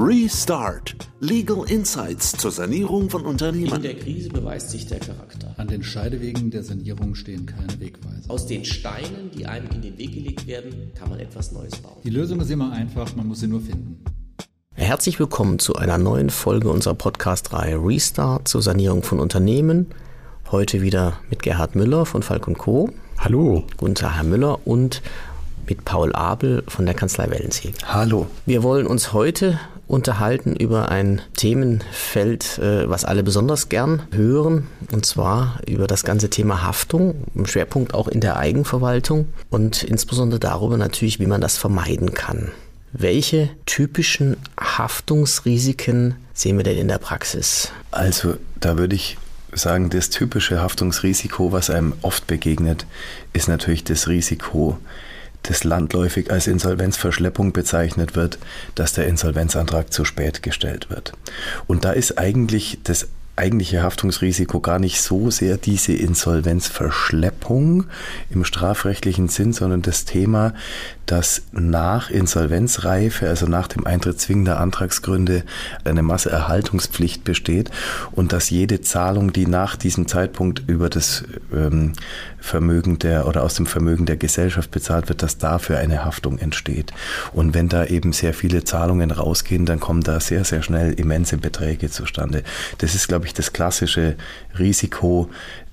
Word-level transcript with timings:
Restart. 0.00 0.94
Legal 1.18 1.64
Insights 1.68 2.30
zur 2.30 2.52
Sanierung 2.52 3.10
von 3.10 3.26
Unternehmen. 3.26 3.74
In 3.74 3.82
der 3.82 3.96
Krise 3.96 4.28
beweist 4.28 4.70
sich 4.70 4.86
der 4.86 5.00
Charakter. 5.00 5.52
An 5.56 5.66
den 5.66 5.82
Scheidewegen 5.82 6.52
der 6.52 6.62
Sanierung 6.62 7.16
stehen 7.16 7.46
keine 7.46 7.80
Wegweiser. 7.80 8.30
Aus 8.30 8.46
den 8.46 8.64
Steinen, 8.64 9.32
die 9.36 9.46
einem 9.46 9.66
in 9.74 9.82
den 9.82 9.98
Weg 9.98 10.14
gelegt 10.14 10.46
werden, 10.46 10.92
kann 10.96 11.10
man 11.10 11.18
etwas 11.18 11.50
Neues 11.50 11.74
bauen. 11.78 11.96
Die 12.04 12.10
Lösung 12.10 12.38
ist 12.40 12.48
immer 12.48 12.70
einfach, 12.70 13.16
man 13.16 13.26
muss 13.26 13.40
sie 13.40 13.48
nur 13.48 13.60
finden. 13.60 14.04
Herzlich 14.72 15.18
willkommen 15.18 15.58
zu 15.58 15.74
einer 15.74 15.98
neuen 15.98 16.30
Folge 16.30 16.70
unserer 16.70 16.94
Podcast-Reihe 16.94 17.84
Restart 17.84 18.46
zur 18.46 18.62
Sanierung 18.62 19.02
von 19.02 19.18
Unternehmen. 19.18 19.86
Heute 20.52 20.80
wieder 20.80 21.18
mit 21.28 21.42
Gerhard 21.42 21.74
Müller 21.74 22.06
von 22.06 22.22
Falk 22.22 22.46
Co. 22.56 22.90
Hallo. 23.18 23.64
Guten 23.76 23.96
Tag, 23.96 24.14
Herr 24.14 24.24
Müller. 24.24 24.64
Und 24.64 25.02
mit 25.68 25.84
Paul 25.84 26.14
Abel 26.14 26.62
von 26.68 26.86
der 26.86 26.94
Kanzlei 26.94 27.28
Wellensieg. 27.30 27.74
Hallo. 27.84 28.28
Wir 28.46 28.62
wollen 28.62 28.86
uns 28.86 29.12
heute 29.12 29.58
unterhalten 29.88 30.54
über 30.54 30.90
ein 30.90 31.22
Themenfeld, 31.36 32.58
äh, 32.58 32.88
was 32.88 33.04
alle 33.04 33.22
besonders 33.22 33.68
gern 33.68 34.02
hören, 34.12 34.68
und 34.92 35.06
zwar 35.06 35.60
über 35.66 35.86
das 35.86 36.04
ganze 36.04 36.30
Thema 36.30 36.62
Haftung, 36.62 37.24
im 37.34 37.46
Schwerpunkt 37.46 37.94
auch 37.94 38.06
in 38.06 38.20
der 38.20 38.36
Eigenverwaltung 38.36 39.28
und 39.50 39.82
insbesondere 39.82 40.38
darüber 40.38 40.76
natürlich, 40.76 41.18
wie 41.18 41.26
man 41.26 41.40
das 41.40 41.56
vermeiden 41.56 42.14
kann. 42.14 42.52
Welche 42.92 43.50
typischen 43.66 44.36
Haftungsrisiken 44.58 46.14
sehen 46.32 46.56
wir 46.56 46.64
denn 46.64 46.78
in 46.78 46.88
der 46.88 46.98
Praxis? 46.98 47.70
Also 47.90 48.36
da 48.60 48.78
würde 48.78 48.94
ich 48.94 49.18
sagen, 49.52 49.90
das 49.90 50.10
typische 50.10 50.60
Haftungsrisiko, 50.60 51.52
was 51.52 51.70
einem 51.70 51.94
oft 52.02 52.26
begegnet, 52.26 52.86
ist 53.32 53.48
natürlich 53.48 53.84
das 53.84 54.08
Risiko, 54.08 54.78
das 55.48 55.64
landläufig 55.64 56.30
als 56.30 56.46
Insolvenzverschleppung 56.46 57.52
bezeichnet 57.52 58.16
wird, 58.16 58.38
dass 58.74 58.92
der 58.92 59.06
Insolvenzantrag 59.06 59.92
zu 59.92 60.04
spät 60.04 60.42
gestellt 60.42 60.90
wird. 60.90 61.12
Und 61.66 61.84
da 61.84 61.92
ist 61.92 62.18
eigentlich 62.18 62.78
das 62.84 63.08
eigentliche 63.38 63.82
Haftungsrisiko 63.82 64.60
gar 64.60 64.78
nicht 64.78 65.00
so 65.00 65.30
sehr 65.30 65.56
diese 65.56 65.92
Insolvenzverschleppung 65.92 67.84
im 68.30 68.44
strafrechtlichen 68.44 69.28
Sinn, 69.28 69.52
sondern 69.52 69.82
das 69.82 70.04
Thema, 70.04 70.52
dass 71.06 71.42
nach 71.52 72.10
Insolvenzreife, 72.10 73.28
also 73.28 73.46
nach 73.46 73.68
dem 73.68 73.86
Eintritt 73.86 74.20
zwingender 74.20 74.60
Antragsgründe, 74.60 75.44
eine 75.84 76.02
Masseerhaltungspflicht 76.02 77.24
besteht 77.24 77.70
und 78.12 78.32
dass 78.32 78.50
jede 78.50 78.82
Zahlung, 78.82 79.32
die 79.32 79.46
nach 79.46 79.76
diesem 79.76 80.06
Zeitpunkt 80.06 80.64
über 80.66 80.90
das 80.90 81.24
ähm, 81.52 81.92
Vermögen 82.40 82.98
der 82.98 83.26
oder 83.26 83.42
aus 83.42 83.54
dem 83.54 83.66
Vermögen 83.66 84.06
der 84.06 84.16
Gesellschaft 84.16 84.70
bezahlt 84.70 85.08
wird, 85.08 85.22
dass 85.22 85.38
dafür 85.38 85.78
eine 85.78 86.04
Haftung 86.04 86.38
entsteht. 86.38 86.92
Und 87.32 87.54
wenn 87.54 87.68
da 87.68 87.84
eben 87.84 88.12
sehr 88.12 88.34
viele 88.34 88.64
Zahlungen 88.64 89.10
rausgehen, 89.10 89.66
dann 89.66 89.80
kommen 89.80 90.02
da 90.02 90.20
sehr, 90.20 90.44
sehr 90.44 90.62
schnell 90.62 90.92
immense 90.92 91.36
Beträge 91.38 91.90
zustande. 91.90 92.42
Das 92.78 92.94
ist, 92.94 93.08
glaube 93.08 93.26
ich, 93.26 93.27
das 93.32 93.52
klassische 93.52 94.16
Risiko, 94.58 95.28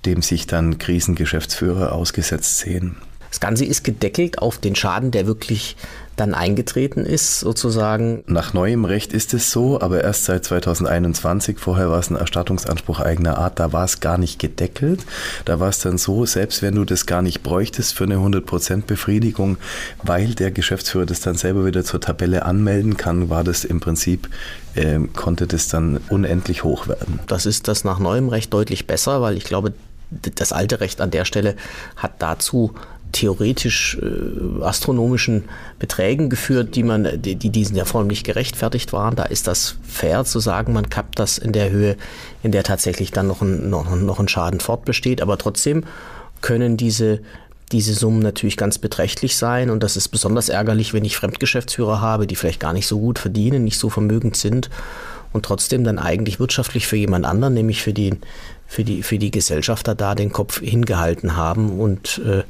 dem 0.05 0.21
sich 0.21 0.47
dann 0.47 0.77
Krisengeschäftsführer 0.77 1.91
ausgesetzt 1.93 2.59
sehen. 2.59 2.97
Das 3.29 3.39
Ganze 3.39 3.65
ist 3.65 3.83
gedeckelt 3.83 4.39
auf 4.39 4.59
den 4.59 4.75
Schaden, 4.75 5.11
der 5.11 5.27
wirklich 5.27 5.75
dann 6.15 6.33
eingetreten 6.33 7.05
ist, 7.05 7.39
sozusagen. 7.39 8.23
Nach 8.27 8.53
neuem 8.53 8.85
Recht 8.85 9.13
ist 9.13 9.33
es 9.33 9.51
so, 9.51 9.81
aber 9.81 10.03
erst 10.03 10.25
seit 10.25 10.45
2021. 10.45 11.59
Vorher 11.59 11.89
war 11.89 11.99
es 11.99 12.09
ein 12.09 12.15
Erstattungsanspruch 12.15 12.99
eigener 12.99 13.37
Art. 13.37 13.59
Da 13.59 13.73
war 13.73 13.85
es 13.85 13.99
gar 13.99 14.17
nicht 14.17 14.39
gedeckelt. 14.39 15.05
Da 15.45 15.59
war 15.59 15.69
es 15.69 15.79
dann 15.79 15.97
so, 15.97 16.25
selbst 16.25 16.61
wenn 16.61 16.75
du 16.75 16.85
das 16.85 17.05
gar 17.05 17.21
nicht 17.21 17.43
bräuchtest 17.43 17.93
für 17.93 18.05
eine 18.05 18.15
100% 18.15 18.83
Befriedigung, 18.85 19.57
weil 20.03 20.35
der 20.35 20.51
Geschäftsführer 20.51 21.05
das 21.05 21.19
dann 21.19 21.35
selber 21.35 21.65
wieder 21.65 21.83
zur 21.83 21.99
Tabelle 21.99 22.45
anmelden 22.45 22.97
kann, 22.97 23.29
war 23.29 23.43
das 23.43 23.65
im 23.65 23.79
Prinzip, 23.79 24.29
äh, 24.75 24.99
konnte 25.15 25.47
das 25.47 25.67
dann 25.67 25.99
unendlich 26.09 26.63
hoch 26.63 26.87
werden. 26.87 27.19
Das 27.27 27.45
ist 27.45 27.67
das 27.67 27.83
nach 27.83 27.99
neuem 27.99 28.29
Recht 28.29 28.53
deutlich 28.53 28.87
besser, 28.87 29.21
weil 29.21 29.37
ich 29.37 29.43
glaube, 29.43 29.73
das 30.35 30.53
alte 30.53 30.79
Recht 30.79 31.01
an 31.01 31.11
der 31.11 31.25
Stelle 31.25 31.55
hat 31.97 32.13
dazu 32.19 32.73
theoretisch 33.15 33.97
äh, 34.01 34.63
astronomischen 34.63 35.45
Beträgen 35.79 36.29
geführt, 36.29 36.75
die 36.75 36.83
man, 36.83 37.21
die, 37.21 37.35
die 37.35 37.49
diesen 37.49 37.77
ja 37.77 37.85
voll 37.85 38.03
nicht 38.03 38.25
gerechtfertigt 38.25 38.91
waren. 38.91 39.15
Da 39.15 39.23
ist 39.23 39.47
das 39.47 39.77
fair 39.83 40.25
zu 40.25 40.39
sagen, 40.39 40.73
man 40.73 40.89
kappt 40.89 41.17
das 41.17 41.37
in 41.37 41.53
der 41.53 41.69
Höhe, 41.71 41.95
in 42.43 42.51
der 42.51 42.63
tatsächlich 42.63 43.11
dann 43.11 43.27
noch 43.27 43.41
ein, 43.41 43.69
noch, 43.69 43.89
noch 43.95 44.19
ein 44.19 44.27
Schaden 44.27 44.59
fortbesteht. 44.59 45.21
Aber 45.21 45.37
trotzdem 45.37 45.85
können 46.41 46.75
diese 46.75 47.21
diese 47.71 47.95
Summen 47.95 48.19
natürlich 48.19 48.57
ganz 48.57 48.77
beträchtlich 48.77 49.37
sein 49.37 49.71
und 49.71 49.81
das 49.81 49.97
ist 49.97 50.09
besonders 50.09 50.49
ärgerlich, 50.49 50.93
wenn 50.93 51.03
ich 51.03 51.17
Fremdgeschäftsführer 51.17 51.99
habe, 51.99 52.27
die 52.27 52.35
vielleicht 52.35 52.59
gar 52.59 52.73
nicht 52.73 52.85
so 52.85 52.99
gut 52.99 53.17
verdienen, 53.17 53.63
nicht 53.63 53.79
so 53.79 53.89
vermögend 53.89 54.37
sind 54.37 54.69
und 55.33 55.45
trotzdem 55.45 55.83
dann 55.83 55.97
eigentlich 55.97 56.39
wirtschaftlich 56.39 56.85
für 56.85 56.95
jemand 56.95 57.25
anderen, 57.25 57.55
nämlich 57.55 57.81
für 57.81 57.91
die, 57.91 58.19
für 58.67 58.83
die, 58.83 59.01
für 59.01 59.17
die 59.17 59.31
Gesellschafter 59.31 59.95
da 59.95 60.13
den 60.13 60.31
Kopf 60.31 60.59
hingehalten 60.59 61.35
haben 61.35 61.79
und 61.79 62.19
äh, 62.19 62.43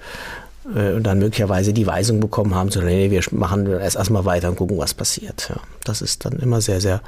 und 0.65 1.03
dann 1.03 1.19
möglicherweise 1.19 1.73
die 1.73 1.85
Weisung 1.85 2.19
bekommen 2.19 2.55
haben, 2.55 2.71
so, 2.71 2.81
nee, 2.81 3.11
wir 3.11 3.21
machen 3.31 3.67
erst 3.67 3.97
erstmal 3.97 4.25
weiter 4.25 4.49
und 4.49 4.55
gucken, 4.55 4.77
was 4.77 4.93
passiert. 4.93 5.49
Ja, 5.49 5.57
das 5.83 6.01
ist 6.01 6.25
dann 6.25 6.33
immer 6.33 6.59
sehr, 6.59 6.81
sehr, 6.81 7.01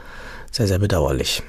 sehr, 0.51 0.67
sehr 0.67 0.79
bedauerlich. 0.79 1.41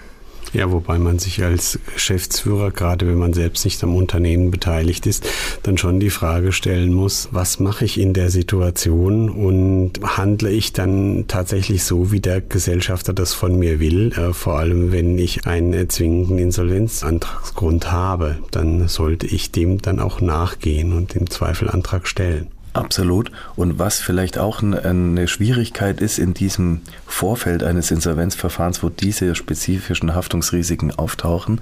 Ja, 0.52 0.70
wobei 0.70 0.98
man 0.98 1.18
sich 1.18 1.42
als 1.44 1.78
Geschäftsführer, 1.92 2.70
gerade 2.70 3.06
wenn 3.06 3.18
man 3.18 3.34
selbst 3.34 3.64
nicht 3.64 3.82
am 3.84 3.94
Unternehmen 3.94 4.50
beteiligt 4.50 5.06
ist, 5.06 5.28
dann 5.62 5.76
schon 5.76 6.00
die 6.00 6.10
Frage 6.10 6.52
stellen 6.52 6.92
muss, 6.92 7.28
was 7.32 7.60
mache 7.60 7.84
ich 7.84 8.00
in 8.00 8.14
der 8.14 8.30
Situation 8.30 9.28
und 9.28 9.92
handle 10.02 10.50
ich 10.50 10.72
dann 10.72 11.24
tatsächlich 11.28 11.84
so, 11.84 12.12
wie 12.12 12.20
der 12.20 12.40
Gesellschafter 12.40 13.12
das 13.12 13.34
von 13.34 13.58
mir 13.58 13.78
will, 13.78 14.12
äh, 14.12 14.32
vor 14.32 14.58
allem 14.58 14.90
wenn 14.90 15.18
ich 15.18 15.46
einen 15.46 15.88
zwingenden 15.90 16.38
Insolvenzantragsgrund 16.38 17.92
habe, 17.92 18.38
dann 18.50 18.88
sollte 18.88 19.26
ich 19.26 19.52
dem 19.52 19.82
dann 19.82 20.00
auch 20.00 20.20
nachgehen 20.20 20.92
und 20.92 21.14
im 21.14 21.28
Zweifel 21.28 21.68
Antrag 21.68 22.08
stellen. 22.08 22.48
Absolut. 22.78 23.32
Und 23.56 23.78
was 23.78 24.00
vielleicht 24.00 24.38
auch 24.38 24.62
eine 24.62 25.28
Schwierigkeit 25.28 26.00
ist 26.00 26.18
in 26.18 26.34
diesem 26.34 26.82
Vorfeld 27.06 27.62
eines 27.62 27.90
Insolvenzverfahrens, 27.90 28.82
wo 28.82 28.88
diese 28.88 29.34
spezifischen 29.34 30.14
Haftungsrisiken 30.14 30.92
auftauchen, 30.92 31.60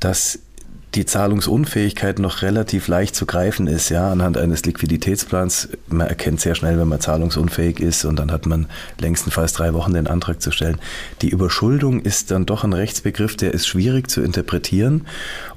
dass 0.00 0.40
die 0.94 1.04
Zahlungsunfähigkeit 1.04 2.18
noch 2.18 2.40
relativ 2.42 2.88
leicht 2.88 3.14
zu 3.14 3.26
greifen 3.26 3.66
ist, 3.66 3.90
ja, 3.90 4.10
anhand 4.10 4.38
eines 4.38 4.64
Liquiditätsplans. 4.64 5.68
Man 5.88 6.06
erkennt 6.06 6.40
sehr 6.40 6.54
schnell, 6.54 6.78
wenn 6.78 6.88
man 6.88 7.00
zahlungsunfähig 7.00 7.80
ist 7.80 8.04
und 8.04 8.16
dann 8.16 8.32
hat 8.32 8.46
man 8.46 8.66
längstenfalls 8.98 9.52
drei 9.52 9.74
Wochen 9.74 9.92
den 9.92 10.06
Antrag 10.06 10.40
zu 10.40 10.50
stellen. 10.50 10.78
Die 11.20 11.28
Überschuldung 11.28 12.00
ist 12.00 12.30
dann 12.30 12.46
doch 12.46 12.64
ein 12.64 12.72
Rechtsbegriff, 12.72 13.36
der 13.36 13.52
ist 13.52 13.66
schwierig 13.66 14.08
zu 14.08 14.22
interpretieren 14.22 15.06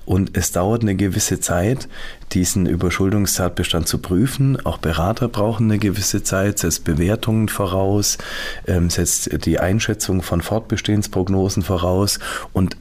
und 0.06 0.36
es 0.36 0.52
dauert 0.52 0.82
eine 0.82 0.96
gewisse 0.96 1.40
Zeit, 1.40 1.88
diesen 2.34 2.66
Überschuldungstatbestand 2.66 3.88
zu 3.88 4.00
prüfen. 4.00 4.64
Auch 4.66 4.80
Berater 4.80 5.30
brauchen 5.30 5.72
eine 5.72 5.80
gewisse 5.80 6.24
Zeit, 6.24 6.60
setzt 6.60 6.84
Bewertungen 6.84 7.48
voraus, 7.48 8.18
ähm, 8.68 8.90
setzt 8.90 9.46
die 9.46 9.60
Einschätzung 9.60 10.22
von 10.22 10.42
Fortbestehensprognosen 10.42 11.64
voraus 11.64 12.20
und 12.52 12.76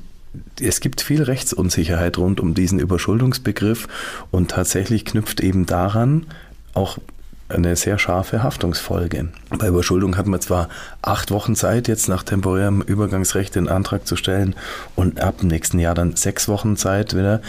es 0.60 0.80
gibt 0.80 1.00
viel 1.00 1.22
Rechtsunsicherheit 1.22 2.18
rund 2.18 2.40
um 2.40 2.54
diesen 2.54 2.78
Überschuldungsbegriff 2.78 3.88
und 4.30 4.50
tatsächlich 4.50 5.04
knüpft 5.04 5.40
eben 5.40 5.66
daran 5.66 6.26
auch 6.74 6.98
eine 7.50 7.76
sehr 7.76 7.98
scharfe 7.98 8.42
Haftungsfolge. 8.42 9.28
Bei 9.50 9.68
Überschuldung 9.68 10.16
hat 10.16 10.26
man 10.26 10.40
zwar 10.40 10.68
acht 11.02 11.30
Wochen 11.30 11.56
Zeit, 11.56 11.88
jetzt 11.88 12.08
nach 12.08 12.22
temporärem 12.22 12.82
Übergangsrecht 12.82 13.54
den 13.54 13.68
Antrag 13.68 14.06
zu 14.06 14.16
stellen 14.16 14.54
und 14.96 15.20
ab 15.20 15.42
nächsten 15.42 15.78
Jahr 15.78 15.94
dann 15.94 16.16
sechs 16.16 16.48
Wochen 16.48 16.76
Zeit 16.76 17.14
wieder. 17.16 17.40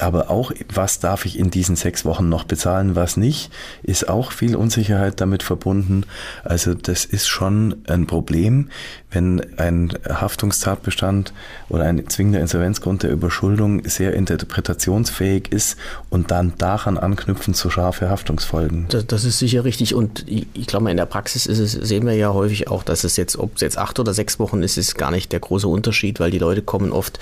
Aber 0.00 0.30
auch, 0.30 0.52
was 0.72 0.98
darf 0.98 1.24
ich 1.24 1.38
in 1.38 1.50
diesen 1.50 1.76
sechs 1.76 2.04
Wochen 2.04 2.28
noch 2.28 2.44
bezahlen, 2.44 2.96
was 2.96 3.16
nicht, 3.16 3.50
ist 3.82 4.08
auch 4.08 4.32
viel 4.32 4.56
Unsicherheit 4.56 5.20
damit 5.20 5.42
verbunden. 5.42 6.04
Also 6.44 6.74
das 6.74 7.04
ist 7.04 7.28
schon 7.28 7.76
ein 7.86 8.06
Problem, 8.06 8.70
wenn 9.10 9.58
ein 9.58 9.92
Haftungstatbestand 10.08 11.32
oder 11.68 11.84
ein 11.84 12.08
zwingender 12.08 12.40
Insolvenzgrund 12.40 13.02
der 13.02 13.10
Überschuldung 13.10 13.84
sehr 13.88 14.14
interpretationsfähig 14.14 15.52
ist 15.52 15.76
und 16.10 16.30
dann 16.30 16.54
daran 16.58 16.98
anknüpfen 16.98 17.54
zu 17.54 17.70
scharfe 17.70 18.10
Haftungsfolgen. 18.10 18.88
Das 18.88 19.24
ist 19.24 19.35
ist 19.36 19.50
sicher 19.50 19.64
richtig 19.64 19.94
und 19.94 20.24
ich, 20.28 20.46
ich 20.54 20.66
glaube, 20.66 20.90
in 20.90 20.96
der 20.96 21.06
Praxis 21.06 21.46
es, 21.46 21.72
sehen 21.72 22.06
wir 22.06 22.14
ja 22.14 22.32
häufig 22.32 22.68
auch, 22.68 22.82
dass 22.82 23.04
es 23.04 23.16
jetzt, 23.16 23.38
ob 23.38 23.56
es 23.56 23.60
jetzt 23.60 23.78
acht 23.78 23.98
oder 23.98 24.14
sechs 24.14 24.38
Wochen 24.38 24.62
ist, 24.62 24.76
ist 24.76 24.96
gar 24.96 25.10
nicht 25.10 25.32
der 25.32 25.40
große 25.40 25.68
Unterschied, 25.68 26.20
weil 26.20 26.30
die 26.30 26.38
Leute 26.38 26.62
kommen 26.62 26.92
oft 26.92 27.18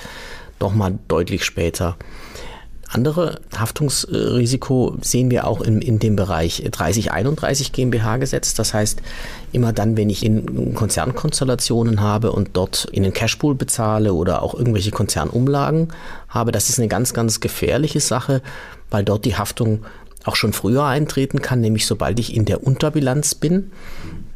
doch 0.59 0.75
mal 0.75 0.99
deutlich 1.09 1.45
später. 1.45 1.97
Andere 2.89 3.41
Haftungsrisiko 3.59 4.97
sehen 5.01 5.29
wir 5.31 5.49
auch 5.49 5.63
in, 5.63 5.83
in 5.83 5.99
dem 5.99 6.15
Bereich 6.15 6.63
3031 6.71 7.73
GmbH-Gesetz. 7.73 8.55
Das 8.55 8.73
heißt, 8.73 9.03
immer 9.51 9.73
dann, 9.73 9.97
wenn 9.97 10.11
ich 10.11 10.25
in 10.25 10.75
Konzernkonstellationen 10.75 12.01
habe 12.01 12.31
und 12.31 12.51
dort 12.53 12.85
in 12.93 13.03
den 13.03 13.13
Cashpool 13.13 13.57
bezahle 13.57 14.13
oder 14.13 14.43
auch 14.43 14.55
irgendwelche 14.55 14.93
Konzernumlagen 14.93 15.89
habe, 16.29 16.53
das 16.53 16.69
ist 16.69 16.79
eine 16.79 16.87
ganz, 16.87 17.15
ganz 17.15 17.41
gefährliche 17.41 17.99
Sache, 17.99 18.43
weil 18.91 19.03
dort 19.03 19.25
die 19.25 19.35
Haftung 19.35 19.85
auch 20.25 20.37
schon 20.37 20.53
früher 20.53 20.85
eintreten 20.85 21.43
kann, 21.43 21.61
nämlich 21.61 21.87
sobald 21.87 22.19
ich 22.19 22.35
in 22.35 22.45
der 22.45 22.65
Unterbilanz 22.65 23.35
bin. 23.35 23.71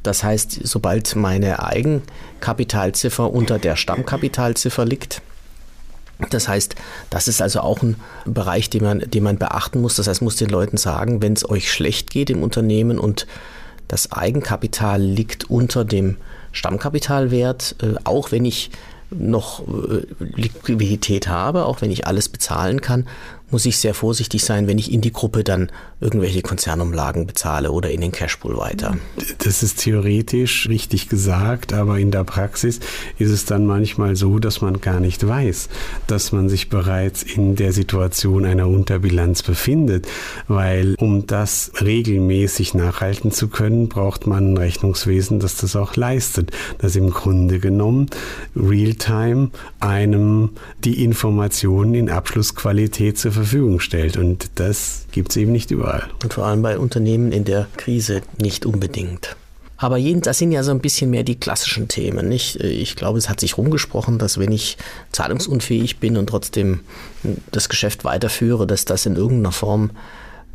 Das 0.02 0.22
heißt, 0.22 0.60
sobald 0.64 1.16
meine 1.16 1.62
Eigenkapitalziffer 1.62 3.32
unter 3.32 3.58
der 3.58 3.76
Stammkapitalziffer 3.76 4.84
liegt, 4.84 5.22
das 6.30 6.48
heißt, 6.48 6.74
das 7.10 7.28
ist 7.28 7.40
also 7.40 7.60
auch 7.60 7.82
ein 7.82 7.96
Bereich, 8.24 8.70
den 8.70 8.82
man, 8.82 8.98
den 8.98 9.22
man 9.22 9.38
beachten 9.38 9.80
muss. 9.80 9.96
Das 9.96 10.08
heißt, 10.08 10.20
muss 10.20 10.36
den 10.36 10.48
Leuten 10.48 10.76
sagen, 10.76 11.22
wenn 11.22 11.32
es 11.32 11.48
euch 11.48 11.72
schlecht 11.72 12.10
geht 12.10 12.28
im 12.30 12.42
Unternehmen 12.42 12.98
und 12.98 13.26
das 13.86 14.12
Eigenkapital 14.12 15.00
liegt 15.00 15.48
unter 15.48 15.84
dem 15.84 16.16
Stammkapitalwert, 16.52 17.76
äh, 17.82 17.94
auch 18.04 18.32
wenn 18.32 18.44
ich 18.44 18.70
noch 19.10 19.66
äh, 19.68 20.02
Liquidität 20.18 21.28
habe, 21.28 21.64
auch 21.64 21.80
wenn 21.80 21.90
ich 21.90 22.06
alles 22.06 22.28
bezahlen 22.28 22.80
kann, 22.80 23.06
muss 23.50 23.66
ich 23.66 23.78
sehr 23.78 23.94
vorsichtig 23.94 24.44
sein, 24.44 24.66
wenn 24.66 24.78
ich 24.78 24.92
in 24.92 25.00
die 25.00 25.12
Gruppe 25.12 25.44
dann 25.44 25.70
irgendwelche 26.00 26.42
Konzernumlagen 26.42 27.26
bezahle 27.26 27.72
oder 27.72 27.90
in 27.90 28.00
den 28.00 28.12
Cashpool 28.12 28.56
weiter. 28.56 28.96
Das 29.38 29.62
ist 29.62 29.80
theoretisch 29.80 30.68
richtig 30.68 31.08
gesagt, 31.08 31.72
aber 31.72 31.98
in 31.98 32.10
der 32.10 32.24
Praxis 32.24 32.80
ist 33.18 33.30
es 33.30 33.44
dann 33.46 33.66
manchmal 33.66 34.16
so, 34.16 34.38
dass 34.38 34.60
man 34.60 34.80
gar 34.80 35.00
nicht 35.00 35.26
weiß, 35.26 35.68
dass 36.06 36.32
man 36.32 36.48
sich 36.48 36.68
bereits 36.68 37.22
in 37.22 37.56
der 37.56 37.72
Situation 37.72 38.44
einer 38.44 38.68
Unterbilanz 38.68 39.42
befindet, 39.42 40.06
weil 40.46 40.94
um 40.98 41.26
das 41.26 41.72
regelmäßig 41.80 42.74
nachhalten 42.74 43.32
zu 43.32 43.48
können, 43.48 43.88
braucht 43.88 44.26
man 44.26 44.52
ein 44.52 44.56
Rechnungswesen, 44.58 45.40
das 45.40 45.56
das 45.56 45.74
auch 45.74 45.96
leistet, 45.96 46.50
das 46.78 46.96
im 46.96 47.10
Grunde 47.10 47.58
genommen 47.58 48.06
real-time 48.54 49.50
einem 49.80 50.50
die 50.84 51.02
Informationen 51.02 51.94
in 51.94 52.10
Abschlussqualität 52.10 53.18
zur 53.18 53.32
Verfügung 53.38 53.80
stellt. 53.80 54.16
Und 54.16 54.50
das 54.56 55.06
gibt 55.10 55.30
es 55.30 55.36
eben 55.36 55.52
nicht 55.52 55.70
überall. 55.70 56.08
Und 56.22 56.34
vor 56.34 56.46
allem 56.46 56.62
bei 56.62 56.78
Unternehmen 56.78 57.32
in 57.32 57.44
der 57.44 57.66
Krise 57.76 58.22
nicht 58.40 58.66
unbedingt. 58.66 59.36
Aber 59.80 59.96
jeden, 59.96 60.22
das 60.22 60.38
sind 60.38 60.50
ja 60.50 60.64
so 60.64 60.72
ein 60.72 60.80
bisschen 60.80 61.10
mehr 61.10 61.22
die 61.22 61.38
klassischen 61.38 61.86
Themen. 61.86 62.28
Nicht? 62.28 62.56
Ich 62.56 62.96
glaube, 62.96 63.18
es 63.18 63.28
hat 63.28 63.38
sich 63.38 63.56
rumgesprochen, 63.56 64.18
dass 64.18 64.38
wenn 64.38 64.50
ich 64.50 64.76
zahlungsunfähig 65.12 65.98
bin 65.98 66.16
und 66.16 66.26
trotzdem 66.26 66.80
das 67.52 67.68
Geschäft 67.68 68.04
weiterführe, 68.04 68.66
dass 68.66 68.84
das 68.84 69.06
in 69.06 69.14
irgendeiner 69.14 69.52
Form 69.52 69.90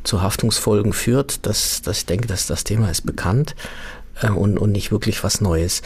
zu 0.03 0.21
Haftungsfolgen 0.21 0.91
führt. 0.91 1.45
Das, 1.45 1.81
das, 1.81 1.99
ich 1.99 2.05
denke, 2.05 2.27
dass 2.27 2.47
das 2.47 2.65
Thema 2.65 2.89
ist 2.91 3.05
bekannt 3.05 3.55
äh, 4.21 4.29
und, 4.29 4.59
und 4.59 4.73
nicht 4.73 4.91
wirklich 4.91 5.23
was 5.23 5.39
Neues. 5.39 5.81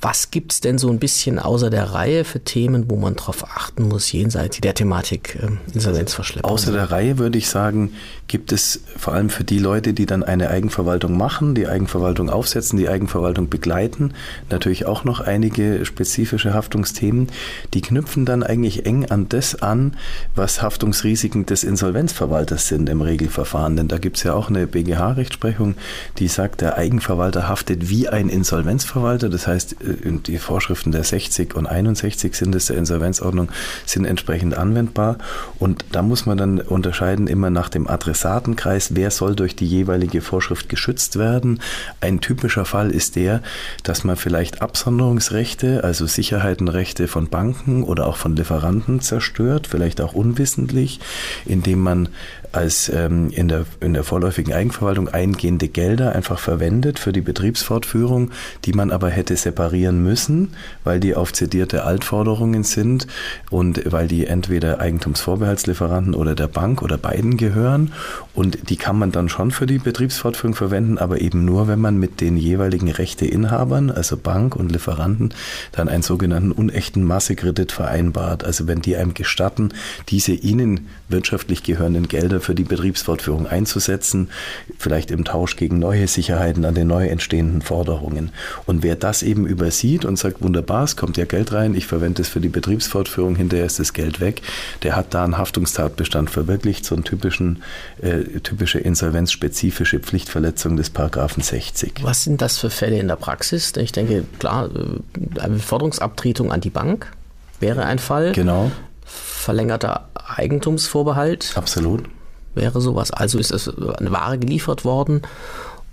Was 0.00 0.30
gibt 0.30 0.52
es 0.52 0.60
denn 0.60 0.78
so 0.78 0.90
ein 0.90 1.00
bisschen 1.00 1.40
außer 1.40 1.70
der 1.70 1.92
Reihe 1.92 2.24
für 2.24 2.40
Themen, 2.40 2.88
wo 2.88 2.96
man 2.96 3.16
darauf 3.16 3.44
achten 3.44 3.88
muss, 3.88 4.12
jenseits 4.12 4.60
der 4.60 4.74
Thematik 4.74 5.36
äh, 5.42 5.74
Insolvenzverschleppung? 5.74 6.48
Außer 6.48 6.70
der 6.70 6.92
Reihe 6.92 7.18
würde 7.18 7.36
ich 7.36 7.48
sagen, 7.48 7.92
gibt 8.28 8.52
es 8.52 8.80
vor 8.96 9.14
allem 9.14 9.28
für 9.28 9.42
die 9.42 9.58
Leute, 9.58 9.94
die 9.94 10.06
dann 10.06 10.22
eine 10.22 10.50
Eigenverwaltung 10.50 11.16
machen, 11.16 11.56
die 11.56 11.66
Eigenverwaltung 11.66 12.30
aufsetzen, 12.30 12.78
die 12.78 12.88
Eigenverwaltung 12.88 13.48
begleiten, 13.48 14.12
natürlich 14.50 14.86
auch 14.86 15.02
noch 15.02 15.20
einige 15.20 15.84
spezifische 15.84 16.54
Haftungsthemen. 16.54 17.28
Die 17.74 17.80
knüpfen 17.80 18.24
dann 18.24 18.44
eigentlich 18.44 18.86
eng 18.86 19.06
an 19.06 19.28
das 19.28 19.60
an, 19.60 19.96
was 20.36 20.62
Haftungsrisiken 20.62 21.46
des 21.46 21.64
Insolvenzverwalters 21.64 22.68
sind 22.68 22.88
im 22.88 23.00
Regelverfahren. 23.00 23.76
Denn 23.76 23.88
da 23.88 23.98
gibt 23.98 24.18
es 24.18 24.22
ja 24.22 24.34
auch 24.34 24.48
eine 24.48 24.68
BGH-Rechtsprechung, 24.68 25.74
die 26.18 26.28
sagt, 26.28 26.60
der 26.60 26.76
Eigenverwalter 26.76 27.48
haftet 27.48 27.88
wie 27.88 28.08
ein 28.08 28.28
Insolvenzverwalter. 28.28 29.28
Das 29.28 29.48
heißt, 29.48 29.76
die 29.94 30.38
Vorschriften 30.38 30.92
der 30.92 31.04
60 31.04 31.54
und 31.54 31.66
61 31.66 32.34
sind 32.34 32.54
es 32.54 32.66
der 32.66 32.76
Insolvenzordnung 32.76 33.50
sind 33.86 34.04
entsprechend 34.04 34.56
anwendbar. 34.56 35.18
Und 35.58 35.84
da 35.92 36.02
muss 36.02 36.26
man 36.26 36.38
dann 36.38 36.60
unterscheiden 36.60 37.26
immer 37.26 37.50
nach 37.50 37.68
dem 37.68 37.88
Adressatenkreis, 37.88 38.94
wer 38.94 39.10
soll 39.10 39.34
durch 39.34 39.56
die 39.56 39.66
jeweilige 39.66 40.20
Vorschrift 40.20 40.68
geschützt 40.68 41.18
werden. 41.18 41.60
Ein 42.00 42.20
typischer 42.20 42.64
Fall 42.64 42.90
ist 42.90 43.16
der, 43.16 43.42
dass 43.82 44.04
man 44.04 44.16
vielleicht 44.16 44.62
Absonderungsrechte, 44.62 45.84
also 45.84 46.06
Sicherheitenrechte 46.06 47.08
von 47.08 47.28
Banken 47.28 47.82
oder 47.82 48.06
auch 48.06 48.16
von 48.16 48.36
Lieferanten 48.36 49.00
zerstört, 49.00 49.66
vielleicht 49.66 50.00
auch 50.00 50.12
unwissentlich, 50.12 51.00
indem 51.46 51.80
man 51.80 52.08
als 52.52 52.88
ähm, 52.88 53.30
in, 53.30 53.48
der, 53.48 53.66
in 53.80 53.94
der 53.94 54.04
vorläufigen 54.04 54.52
Eigenverwaltung 54.52 55.08
eingehende 55.08 55.68
Gelder 55.68 56.14
einfach 56.14 56.38
verwendet 56.38 56.98
für 56.98 57.12
die 57.12 57.20
Betriebsfortführung, 57.20 58.30
die 58.64 58.72
man 58.72 58.90
aber 58.90 59.10
hätte 59.10 59.36
separieren 59.36 60.02
müssen, 60.02 60.54
weil 60.84 61.00
die 61.00 61.14
auf 61.14 61.32
zedierte 61.32 61.84
Altforderungen 61.84 62.64
sind 62.64 63.06
und 63.50 63.90
weil 63.90 64.08
die 64.08 64.26
entweder 64.26 64.80
Eigentumsvorbehaltslieferanten 64.80 66.14
oder 66.14 66.34
der 66.34 66.48
Bank 66.48 66.82
oder 66.82 66.96
beiden 66.96 67.36
gehören. 67.36 67.92
Und 68.34 68.70
die 68.70 68.76
kann 68.76 68.98
man 68.98 69.12
dann 69.12 69.28
schon 69.28 69.50
für 69.50 69.66
die 69.66 69.78
Betriebsfortführung 69.78 70.54
verwenden, 70.54 70.98
aber 70.98 71.20
eben 71.20 71.44
nur, 71.44 71.68
wenn 71.68 71.80
man 71.80 71.98
mit 71.98 72.20
den 72.20 72.36
jeweiligen 72.36 72.90
Rechteinhabern, 72.90 73.90
also 73.90 74.16
Bank 74.16 74.56
und 74.56 74.72
Lieferanten, 74.72 75.34
dann 75.72 75.88
einen 75.88 76.02
sogenannten 76.02 76.52
unechten 76.52 77.04
Massekredit 77.04 77.72
vereinbart. 77.72 78.44
Also 78.44 78.66
wenn 78.66 78.80
die 78.80 78.96
einem 78.96 79.14
gestatten, 79.14 79.70
diese 80.08 80.32
ihnen 80.32 80.88
wirtschaftlich 81.08 81.62
gehörenden 81.62 82.08
Gelder 82.08 82.37
für 82.40 82.54
die 82.54 82.64
Betriebsfortführung 82.64 83.46
einzusetzen, 83.46 84.30
vielleicht 84.78 85.10
im 85.10 85.24
Tausch 85.24 85.56
gegen 85.56 85.78
neue 85.78 86.06
Sicherheiten 86.06 86.64
an 86.64 86.74
den 86.74 86.86
neu 86.86 87.06
entstehenden 87.06 87.62
Forderungen. 87.62 88.30
Und 88.66 88.82
wer 88.82 88.96
das 88.96 89.22
eben 89.22 89.46
übersieht 89.46 90.04
und 90.04 90.18
sagt, 90.18 90.42
wunderbar, 90.42 90.84
es 90.84 90.96
kommt 90.96 91.16
ja 91.16 91.24
Geld 91.24 91.52
rein, 91.52 91.74
ich 91.74 91.86
verwende 91.86 92.22
es 92.22 92.28
für 92.28 92.40
die 92.40 92.48
Betriebsfortführung, 92.48 93.36
hinterher 93.36 93.66
ist 93.66 93.78
das 93.78 93.92
Geld 93.92 94.20
weg, 94.20 94.42
der 94.82 94.96
hat 94.96 95.14
da 95.14 95.24
einen 95.24 95.38
Haftungstatbestand 95.38 96.30
verwirklicht, 96.30 96.84
so 96.84 96.94
eine 96.94 97.04
typischen, 97.04 97.62
äh, 98.00 98.40
typische 98.40 98.78
insolvenzspezifische 98.78 100.00
Pflichtverletzung 100.00 100.76
des 100.76 100.90
Paragraphen 100.90 101.42
60. 101.42 102.02
Was 102.02 102.24
sind 102.24 102.42
das 102.42 102.58
für 102.58 102.70
Fälle 102.70 102.98
in 102.98 103.08
der 103.08 103.16
Praxis? 103.16 103.72
Ich 103.76 103.92
denke, 103.92 104.24
klar, 104.38 104.68
äh, 104.74 105.40
eine 105.40 105.58
Forderungsabtretung 105.58 106.52
an 106.52 106.60
die 106.60 106.70
Bank 106.70 107.12
wäre 107.60 107.84
ein 107.84 107.98
Fall. 107.98 108.32
Genau. 108.32 108.70
Verlängerter 109.04 110.08
Eigentumsvorbehalt. 110.14 111.52
Absolut 111.56 112.04
wäre 112.54 112.80
sowas. 112.80 113.10
Also 113.10 113.38
ist 113.38 113.50
es 113.50 113.68
eine 113.68 114.12
Ware 114.12 114.38
geliefert 114.38 114.84
worden 114.84 115.22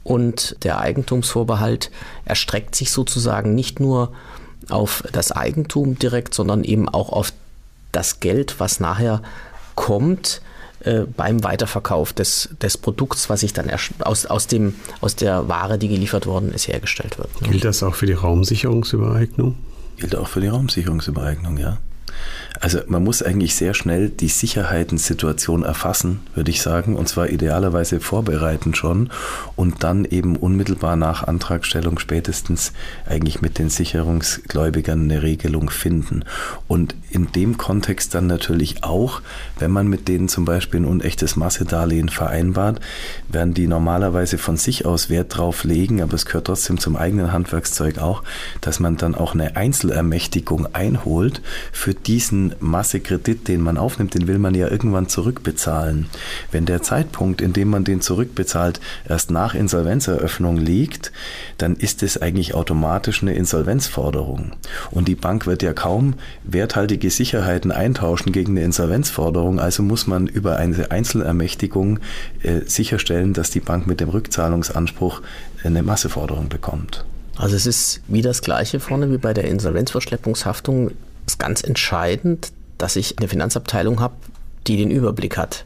und 0.04 0.56
der 0.64 0.80
Eigentumsvorbehalt 0.80 1.92
erstreckt 2.26 2.76
sich 2.76 2.92
sozusagen 2.92 3.56
nicht 3.56 3.80
nur 3.80 4.12
auf 4.70 5.04
das 5.12 5.32
Eigentum 5.32 5.98
direkt, 5.98 6.34
sondern 6.34 6.64
eben 6.64 6.90
auch 6.90 7.10
auf 7.10 7.34
das 7.92 8.20
Geld, 8.20 8.60
was 8.60 8.80
nachher 8.80 9.22
kommt 9.76 10.42
äh, 10.82 11.02
beim 11.02 11.44
Weiterverkauf 11.44 12.14
des, 12.14 12.50
des 12.62 12.78
Produkts, 12.78 13.30
was 13.30 13.40
sich 13.40 13.54
dann 13.54 13.72
aus, 14.00 14.26
aus, 14.26 14.48
dem, 14.48 14.76
aus 15.02 15.16
der 15.16 15.48
Ware, 15.48 15.78
die 15.78 15.88
geliefert 15.88 16.28
worden 16.28 16.52
ist, 16.52 16.68
hergestellt 16.68 17.18
wird. 17.18 17.30
Gilt 17.42 17.64
das 17.64 17.82
auch 17.82 17.96
für 17.96 18.06
die 18.06 18.14
Raumsicherungsübereignung? 18.14 19.56
Gilt 19.98 20.16
auch 20.16 20.28
für 20.28 20.42
die 20.42 20.48
Raumsicherungsübereignung, 20.48 21.58
ja. 21.58 21.78
Also 22.62 22.80
man 22.88 23.04
muss 23.04 23.22
eigentlich 23.22 23.56
sehr 23.56 23.74
schnell 23.74 24.10
die 24.10 24.30
Sicherheitensituation 24.30 25.64
erfassen, 25.64 26.22
würde 26.36 26.52
ich 26.52 26.62
sagen, 26.62 26.96
und 26.96 27.08
zwar 27.08 27.30
idealerweise 27.30 28.00
vorbereiten 28.00 28.74
schon 28.74 29.10
und 29.56 29.84
dann 29.84 30.06
eben 30.06 30.36
unmittelbar 30.36 30.96
nach 30.96 31.28
Antragstellung 31.28 32.00
spätestens 32.00 32.72
eigentlich 33.06 33.42
mit 33.42 33.60
den 33.60 33.70
Sicherungsgläubigern 33.70 35.04
eine 35.04 35.22
Regelung 35.22 35.70
finden. 35.70 36.24
Und 36.68 36.96
in 37.10 37.32
dem 37.32 37.58
Kontext 37.58 38.16
dann 38.16 38.28
natürlich 38.28 38.84
auch, 38.84 39.22
wenn 39.60 39.72
man 39.72 39.88
mit 39.88 40.08
denen 40.08 40.30
zum 40.30 40.46
Beispiel 40.46 40.82
ein 40.82 40.86
unechtes 40.86 41.36
Massedarlehen 41.36 42.10
vereinbart, 42.10 42.80
werden 43.28 43.54
die 43.54 43.68
normalerweise 43.68 44.38
von 44.38 44.58
sich 44.58 44.86
aus 44.86 45.10
Wert 45.10 45.38
drauf 45.38 45.64
legen, 45.64 46.02
aber 46.02 46.14
es 46.14 46.26
gehört 46.26 46.48
trotzdem 46.48 46.80
zum 46.80 46.96
eigenen 46.96 47.32
Handwerkszeug 47.32 48.00
auch, 48.00 48.24
dass 48.62 48.80
man 48.80 48.98
dann 48.98 49.16
auch 49.16 49.34
eine 49.34 49.56
Einzelermächtigung 49.56 50.74
einholt 50.74 51.42
für 51.72 51.94
diesen 52.08 52.56
Massekredit, 52.60 53.48
den 53.48 53.62
man 53.62 53.78
aufnimmt, 53.78 54.14
den 54.14 54.28
will 54.28 54.40
man 54.40 54.56
ja 54.56 54.70
irgendwann 54.70 55.10
zurückbezahlen. 55.10 56.08
Wenn 56.52 56.66
der 56.66 56.82
Zeitpunkt, 56.82 57.42
in 57.42 57.54
dem 57.54 57.70
man 57.70 57.84
den 57.84 58.02
zurückbezahlt, 58.02 58.80
erst 59.08 59.32
nach 59.32 59.56
Insolvenzeröffnung 59.56 60.58
liegt, 60.58 61.12
dann 61.58 61.76
ist 61.76 62.04
es 62.04 62.22
eigentlich 62.22 62.54
automatisch 62.54 63.22
eine 63.22 63.34
Insolvenzforderung. 63.34 64.54
Und 64.92 65.08
die 65.08 65.16
Bank 65.16 65.48
wird 65.48 65.64
ja 65.64 65.74
kaum 65.74 66.16
werthaltige 66.44 67.10
Sicherheiten 67.10 67.72
eintauschen 67.72 68.32
gegen 68.32 68.54
eine 68.54 68.64
Insolvenzforderung, 68.64 69.60
also 69.60 69.84
muss 69.84 70.08
man 70.08 70.28
über 70.28 70.58
eine 70.58 70.92
Einzelermächtigung 70.92 72.00
äh, 72.44 72.62
sicherstellen, 72.66 73.34
dass 73.34 73.50
die 73.50 73.60
Bank 73.60 73.88
mit 73.88 74.00
dem 74.00 74.10
Rückzahlungsanspruch 74.10 75.22
eine 75.64 75.84
Masseforderung 75.84 76.50
bekommt. 76.50 77.06
Also 77.38 77.56
es 77.56 77.66
ist 77.66 78.02
wie 78.08 78.22
das 78.22 78.42
gleiche 78.42 78.80
vorne 78.80 79.12
wie 79.12 79.18
bei 79.18 79.34
der 79.34 79.46
Insolvenzverschleppungshaftung 79.46 80.92
ist 81.26 81.40
ganz 81.40 81.64
entscheidend, 81.64 82.52
dass 82.78 82.96
ich 82.96 83.18
eine 83.18 83.28
Finanzabteilung 83.28 84.00
habe, 84.00 84.16
die 84.68 84.78
den 84.78 84.92
Überblick 84.92 85.38
hat. 85.38 85.66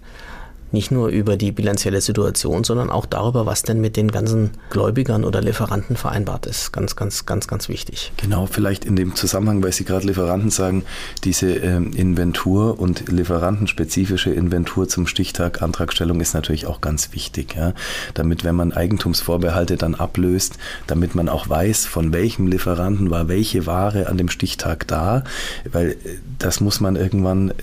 Nicht 0.72 0.92
nur 0.92 1.10
über 1.10 1.38
die 1.38 1.52
bilanzielle 1.52 2.02
Situation, 2.02 2.64
sondern 2.64 2.90
auch 2.90 3.06
darüber, 3.06 3.46
was 3.46 3.64
denn 3.64 3.82
mit 3.82 3.98
den 3.98 4.12
ganzen 4.12 4.52
Gläubigern 4.70 5.24
oder 5.24 5.42
Lieferanten 5.42 5.96
vereinbart 5.96 6.46
ist. 6.46 6.72
Ganz, 6.72 6.96
ganz, 6.96 7.26
ganz, 7.26 7.48
ganz 7.48 7.70
wichtig. 7.70 8.12
Genau, 8.18 8.46
vielleicht 8.46 8.86
in 8.86 8.96
dem 8.96 9.16
Zusammenhang, 9.16 9.64
weil 9.64 9.72
Sie 9.72 9.86
gerade 9.86 10.06
Lieferanten 10.06 10.50
sagen, 10.50 10.84
diese 11.24 11.52
ähm, 11.54 11.94
Inventur 11.94 12.80
und 12.80 13.10
lieferantenspezifische 13.10 14.32
Inventur 14.32 14.88
zum 14.88 15.08
Stichtag 15.08 15.62
Antragstellung 15.62 16.22
ist 16.22 16.34
natürlich 16.34 16.68
auch 16.68 16.82
ganz 16.82 17.14
wichtig, 17.14 17.56
ja? 17.56 17.74
damit 18.14 18.44
wenn 18.44 18.56
man 18.56 18.72
Eigentumsvorbehalte 18.72 19.78
dann 19.78 19.96
ablöst, 19.96 20.58
damit 20.88 21.16
man 21.16 21.30
auch 21.30 21.50
weiß, 21.50 21.86
von 21.86 22.14
welchem 22.14 22.48
Lieferanten 22.48 23.10
war 23.10 23.28
welche 23.28 23.66
Ware 23.66 24.08
an 24.08 24.18
dem 24.18 24.30
Stichtag 24.30 24.88
da, 24.88 25.24
weil 25.72 25.92
äh, 25.92 25.96
das 26.38 26.62
muss 26.62 26.80
man 26.80 26.96
irgendwann 26.96 27.54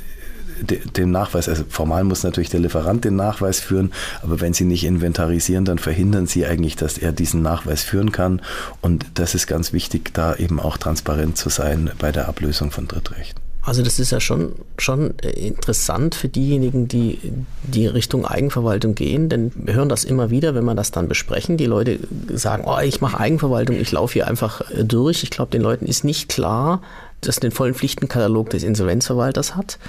den 0.61 1.11
Nachweis, 1.11 1.49
also 1.49 1.65
formal 1.69 2.05
muss 2.05 2.23
natürlich 2.23 2.51
der 2.51 2.61
Lieferant 2.61 3.05
den 3.05 3.17
Nachweis 3.17 3.61
führen, 3.61 3.93
aber 4.23 4.41
wenn 4.41 4.53
Sie 4.53 4.65
nicht 4.65 4.85
inventarisieren, 4.85 5.65
dann 5.65 5.79
verhindern 5.79 6.27
Sie 6.27 6.47
eigentlich, 6.47 6.77
dass 6.77 6.99
er 6.99 7.13
diesen 7.13 7.43
Nachweis 7.43 7.83
führen 7.83 8.13
kann. 8.13 8.41
Und 8.81 9.07
das 9.15 9.35
ist 9.35 9.47
ganz 9.47 9.73
wichtig, 9.73 10.13
da 10.15 10.35
eben 10.35 10.61
auch 10.61 10.77
transparent 10.77 11.37
zu 11.37 11.49
sein 11.49 11.91
bei 11.99 12.13
der 12.13 12.29
Ablösung 12.29 12.71
von 12.71 12.89
Drittrechten. 12.89 13.47
Also 13.67 13.83
das 13.83 13.99
ist 13.99 14.13
ja 14.13 14.21
schon, 14.21 14.53
schon 14.79 15.11
interessant 15.19 16.15
für 16.15 16.29
diejenigen, 16.29 16.87
die 16.87 17.19
die 17.65 17.89
Richtung 17.89 18.25
Eigenverwaltung 18.25 18.95
gehen, 18.95 19.29
denn 19.29 19.51
wir 19.57 19.75
hören 19.75 19.89
das 19.89 20.05
immer 20.05 20.31
wieder, 20.31 20.55
wenn 20.55 20.65
wir 20.65 20.77
das 20.77 20.93
dann 20.93 21.09
besprechen. 21.09 21.57
Die 21.57 21.67
Leute 21.67 21.99
sagen, 22.33 22.63
oh, 22.65 22.79
ich 22.81 23.01
mache 23.01 23.19
Eigenverwaltung, 23.19 23.75
ich 23.75 23.91
laufe 23.91 24.13
hier 24.13 24.29
einfach 24.29 24.63
durch. 24.85 25.25
Ich 25.25 25.31
glaube, 25.31 25.51
den 25.51 25.63
Leuten 25.63 25.87
ist 25.87 26.05
nicht 26.05 26.29
klar, 26.29 26.81
dass 27.21 27.41
den 27.41 27.51
vollen 27.51 27.75
Pflichtenkatalog 27.75 28.51
des 28.51 28.63
Insolvenzverwalters 28.63 29.57
hat. 29.57 29.81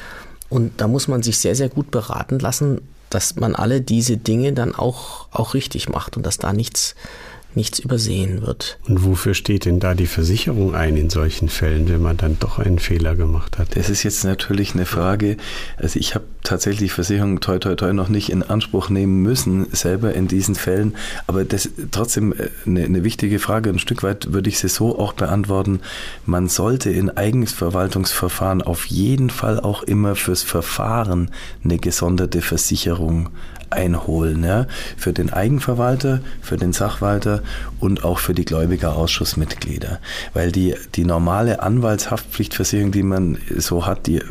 Und 0.50 0.80
da 0.80 0.88
muss 0.88 1.08
man 1.08 1.24
sich 1.24 1.40
sehr, 1.40 1.56
sehr 1.56 1.70
gut 1.70 1.92
beraten 1.92 2.40
lassen, 2.40 2.82
dass 3.10 3.36
man 3.36 3.56
alle 3.56 3.82
diese 3.82 4.18
Dinge 4.18 4.54
dann 4.54 4.76
auch, 4.76 5.28
auch 5.32 5.54
richtig 5.54 5.90
macht 5.90 6.18
und 6.18 6.26
dass 6.26 6.38
da 6.38 6.54
nichts, 6.54 6.96
nichts 7.56 7.80
übersehen 7.80 8.42
wird. 8.42 8.80
Und 8.88 9.04
wofür 9.04 9.34
steht 9.34 9.66
denn 9.66 9.80
da 9.80 9.96
die 9.96 10.08
Versicherung 10.08 10.76
ein 10.76 10.96
in 10.96 11.10
solchen 11.10 11.50
Fällen, 11.50 11.90
wenn 11.90 12.02
man 12.02 12.18
dann 12.18 12.38
doch 12.40 12.60
einen 12.60 12.80
Fehler 12.80 13.16
gemacht 13.16 13.58
hat? 13.58 13.76
Das 13.76 13.90
ist 13.90 14.04
jetzt 14.04 14.24
natürlich 14.24 14.74
eine 14.74 14.86
Frage. 14.86 15.38
Also 15.78 16.00
ich 16.00 16.16
habe 16.16 16.26
tatsächlich 16.44 16.94
Versicherung 16.94 17.40
toi 17.40 17.60
toi 17.60 17.76
toi 17.76 17.94
noch 17.94 18.10
nicht 18.10 18.30
in 18.30 18.44
Anspruch 18.44 18.90
nehmen 18.90 19.22
müssen, 19.22 19.68
selber 19.72 20.14
in 20.14 20.28
diesen 20.28 20.56
Fällen. 20.56 20.96
Aber 21.26 21.44
das 21.44 21.66
ist 21.66 21.92
trotzdem 21.92 22.34
äh, 22.34 22.50
eine, 22.66 22.86
eine 22.86 23.04
wichtige 23.04 23.40
Frage. 23.40 23.70
Ein 23.70 23.80
Stück 23.80 24.04
weit 24.04 24.32
würde 24.32 24.50
ich 24.50 24.60
sie 24.60 24.70
so 24.70 24.98
auch 24.98 25.14
beantworten. 25.14 25.82
Man 26.26 26.48
sollte 26.48 26.92
in 26.92 27.10
Eigenverwaltungsverfahren 27.10 28.62
auf 28.62 28.86
jeden 28.86 29.30
Fall 29.30 29.60
auch 29.60 29.84
immer 29.84 30.16
fürs 30.16 30.44
Verfahren 30.44 31.32
eine 31.64 31.78
gesonderte 31.78 32.42
Versicherung 32.42 33.30
einholen. 33.70 34.44
Ja? 34.44 34.68
Für 34.98 35.14
den 35.14 35.32
Eigenverwalter, 35.32 36.22
für 36.42 36.58
den 36.58 36.74
Sachwalter 36.74 37.42
und 37.80 38.04
auch 38.04 38.20
für 38.20 38.34
die 38.34 38.46
Gläubigerausschussmitglieder. 38.46 40.00
Weil 40.34 40.52
die, 40.52 40.76
die 40.96 41.06
normale 41.06 41.62
Anwaltshaftpflichtversicherung, 41.62 42.92
die 42.92 43.04
man 43.04 43.38
so 43.58 43.86
hat, 43.86 44.08
die 44.08 44.22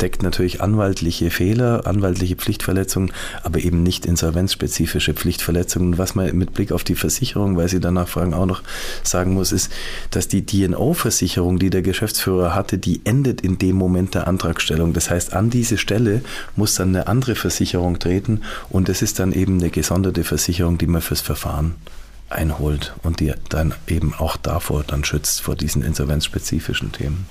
deckt 0.00 0.22
natürlich 0.22 0.60
anwaltliche 0.60 1.30
Fehler, 1.30 1.86
anwaltliche 1.86 2.36
Pflichtverletzungen, 2.36 3.12
aber 3.42 3.60
eben 3.60 3.82
nicht 3.82 4.06
insolvenzspezifische 4.06 5.14
Pflichtverletzungen. 5.14 5.98
Was 5.98 6.14
man 6.14 6.36
mit 6.36 6.54
Blick 6.54 6.72
auf 6.72 6.84
die 6.84 6.94
Versicherung, 6.94 7.56
weil 7.56 7.68
Sie 7.68 7.80
danach 7.80 8.08
fragen, 8.08 8.34
auch 8.34 8.46
noch 8.46 8.62
sagen 9.02 9.34
muss, 9.34 9.52
ist, 9.52 9.72
dass 10.10 10.28
die 10.28 10.44
DNO-Versicherung, 10.44 11.58
die 11.58 11.70
der 11.70 11.82
Geschäftsführer 11.82 12.54
hatte, 12.54 12.78
die 12.78 13.00
endet 13.04 13.40
in 13.40 13.58
dem 13.58 13.76
Moment 13.76 14.14
der 14.14 14.28
Antragstellung. 14.28 14.92
Das 14.92 15.10
heißt, 15.10 15.32
an 15.34 15.50
diese 15.50 15.78
Stelle 15.78 16.22
muss 16.56 16.74
dann 16.74 16.88
eine 16.88 17.08
andere 17.08 17.34
Versicherung 17.34 17.98
treten 17.98 18.42
und 18.68 18.77
das 18.86 19.02
ist 19.02 19.18
dann 19.18 19.32
eben 19.32 19.58
eine 19.58 19.70
gesonderte 19.70 20.22
Versicherung, 20.22 20.78
die 20.78 20.86
man 20.86 21.00
fürs 21.00 21.22
Verfahren 21.22 21.74
einholt 22.28 22.94
und 23.02 23.20
die 23.20 23.32
dann 23.48 23.74
eben 23.86 24.12
auch 24.14 24.36
davor 24.36 24.84
dann 24.86 25.02
schützt, 25.02 25.40
vor 25.40 25.56
diesen 25.56 25.82
insolvenzspezifischen 25.82 26.92
Themen. 26.92 27.26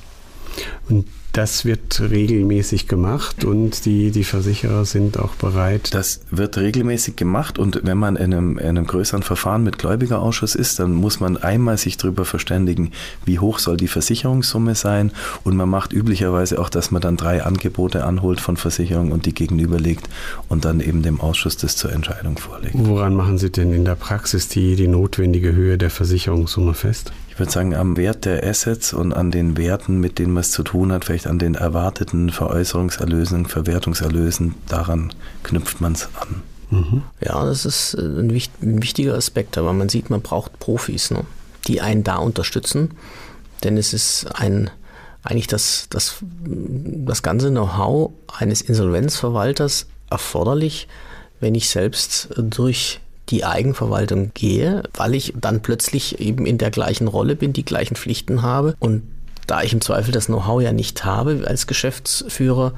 Und 0.90 1.06
das 1.38 1.66
wird 1.66 2.02
regelmäßig 2.02 2.88
gemacht 2.88 3.46
und 3.46 3.86
die, 3.86 4.10
die 4.10 4.24
Versicherer 4.24 4.86
sind 4.86 5.20
auch 5.20 5.36
bereit. 5.36 5.94
Das 5.94 6.22
wird 6.32 6.58
regelmäßig 6.58 7.16
gemacht 7.16 7.60
und 7.60 7.82
wenn 7.84 7.98
man 8.00 8.16
in 8.16 8.34
einem, 8.34 8.58
in 8.58 8.70
einem 8.70 8.88
größeren 8.88 9.22
Verfahren 9.22 9.64
mit 9.64 9.78
Gläubigerausschuss 9.78 10.56
ist, 10.56 10.80
dann 10.80 10.94
muss 10.94 11.20
man 11.20 11.38
einmal 11.38 11.78
sich 11.78 11.98
darüber 11.98 12.26
verständigen, 12.26 12.92
wie 13.24 13.38
hoch 13.38 13.60
soll 13.60 13.78
die 13.78 13.88
Versicherungssumme 13.88 14.74
sein 14.74 15.12
und 15.44 15.56
man 15.56 15.70
macht 15.70 15.94
üblicherweise 15.94 16.60
auch, 16.60 16.70
dass 16.70 16.90
man 16.90 17.04
dann 17.04 17.18
drei 17.18 17.44
Angebote 17.44 18.04
anholt 18.04 18.42
von 18.42 18.58
Versicherungen 18.58 19.12
und 19.12 19.28
die 19.28 19.36
gegenüberlegt 19.36 20.10
und 20.50 20.66
dann 20.66 20.80
eben 20.80 21.04
dem 21.04 21.22
Ausschuss 21.22 21.56
das 21.56 21.76
zur 21.76 21.92
Entscheidung 21.92 22.40
vorlegt. 22.40 22.74
Woran 22.80 23.14
machen 23.14 23.38
Sie 23.38 23.52
denn 23.52 23.74
in 23.74 23.86
der 23.86 23.94
Praxis 23.94 24.48
die, 24.48 24.76
die 24.76 24.88
notwendige 24.88 25.54
Höhe 25.54 25.78
der 25.78 25.92
Versicherungssumme 25.92 26.74
fest? 26.74 27.12
Ich 27.38 27.39
würde 27.39 27.51
sagen, 27.51 27.75
am 27.75 27.98
Wert 27.98 28.25
der 28.25 28.44
Assets 28.44 28.94
und 28.94 29.13
an 29.13 29.29
den 29.29 29.58
Werten, 29.58 30.00
mit 30.00 30.17
denen 30.17 30.34
man 30.34 30.41
es 30.41 30.50
zu 30.50 30.63
tun 30.63 30.91
hat, 30.91 31.06
vielleicht 31.06 31.27
an 31.27 31.38
den 31.38 31.53
erwarteten 31.53 32.32
Veräußerungserlösen, 32.32 33.46
Verwertungserlösen, 33.46 34.56
daran 34.67 35.13
knüpft 35.44 35.79
man 35.79 35.91
es 35.91 36.10
an. 36.20 36.41
Mhm. 36.72 37.03
Ja, 37.22 37.46
das 37.46 37.67
ist 37.67 37.94
äh, 37.94 38.01
ein, 38.01 38.32
wichtiger 38.32 39.13
Aspekt, 39.13 39.60
aber 39.60 39.72
man 39.72 39.88
sieht, 39.88 40.10
man 40.10 40.24
braucht 40.24 40.58
Profis, 40.58 41.12
ne, 41.12 41.27
die 41.67 41.79
einen 41.79 42.03
da 42.03 42.15
unterstützen, 42.15 42.96
denn 43.63 43.77
es 43.77 43.94
ist 43.94 44.25
ein, 44.34 44.72
eigentlich 45.22 45.46
das, 45.46 45.86
das, 45.91 46.15
das 46.44 47.22
ganze 47.22 47.51
Know-how 47.51 48.13
eines 48.36 48.62
Insolvenzverwalters 48.62 49.86
erforderlich, 50.10 50.88
wenn 51.39 51.53
ich 51.53 51.70
selbst 51.70 52.29
durch 52.36 53.00
die 53.29 53.43
Eigenverwaltung 53.43 54.31
gehe, 54.34 54.84
weil 54.93 55.15
ich 55.15 55.34
dann 55.39 55.62
plötzlich 55.62 56.19
eben 56.19 56.46
in 56.46 56.57
der 56.57 56.72
gleichen 56.72 57.07
Rolle 57.07 57.36
bin, 57.36 57.53
die 57.53 57.65
gleichen 57.65 57.96
Pflichten 57.96 58.41
habe. 58.41 58.75
Und 58.79 59.03
da 59.48 59.62
ich 59.62 59.74
im 59.74 59.81
Zweifel 59.81 60.12
das 60.12 60.27
Know-how 60.27 60.62
ja 60.62 60.74
nicht 60.74 61.05
habe 61.05 61.43
als 61.46 61.67
Geschäftsführer, 61.67 62.74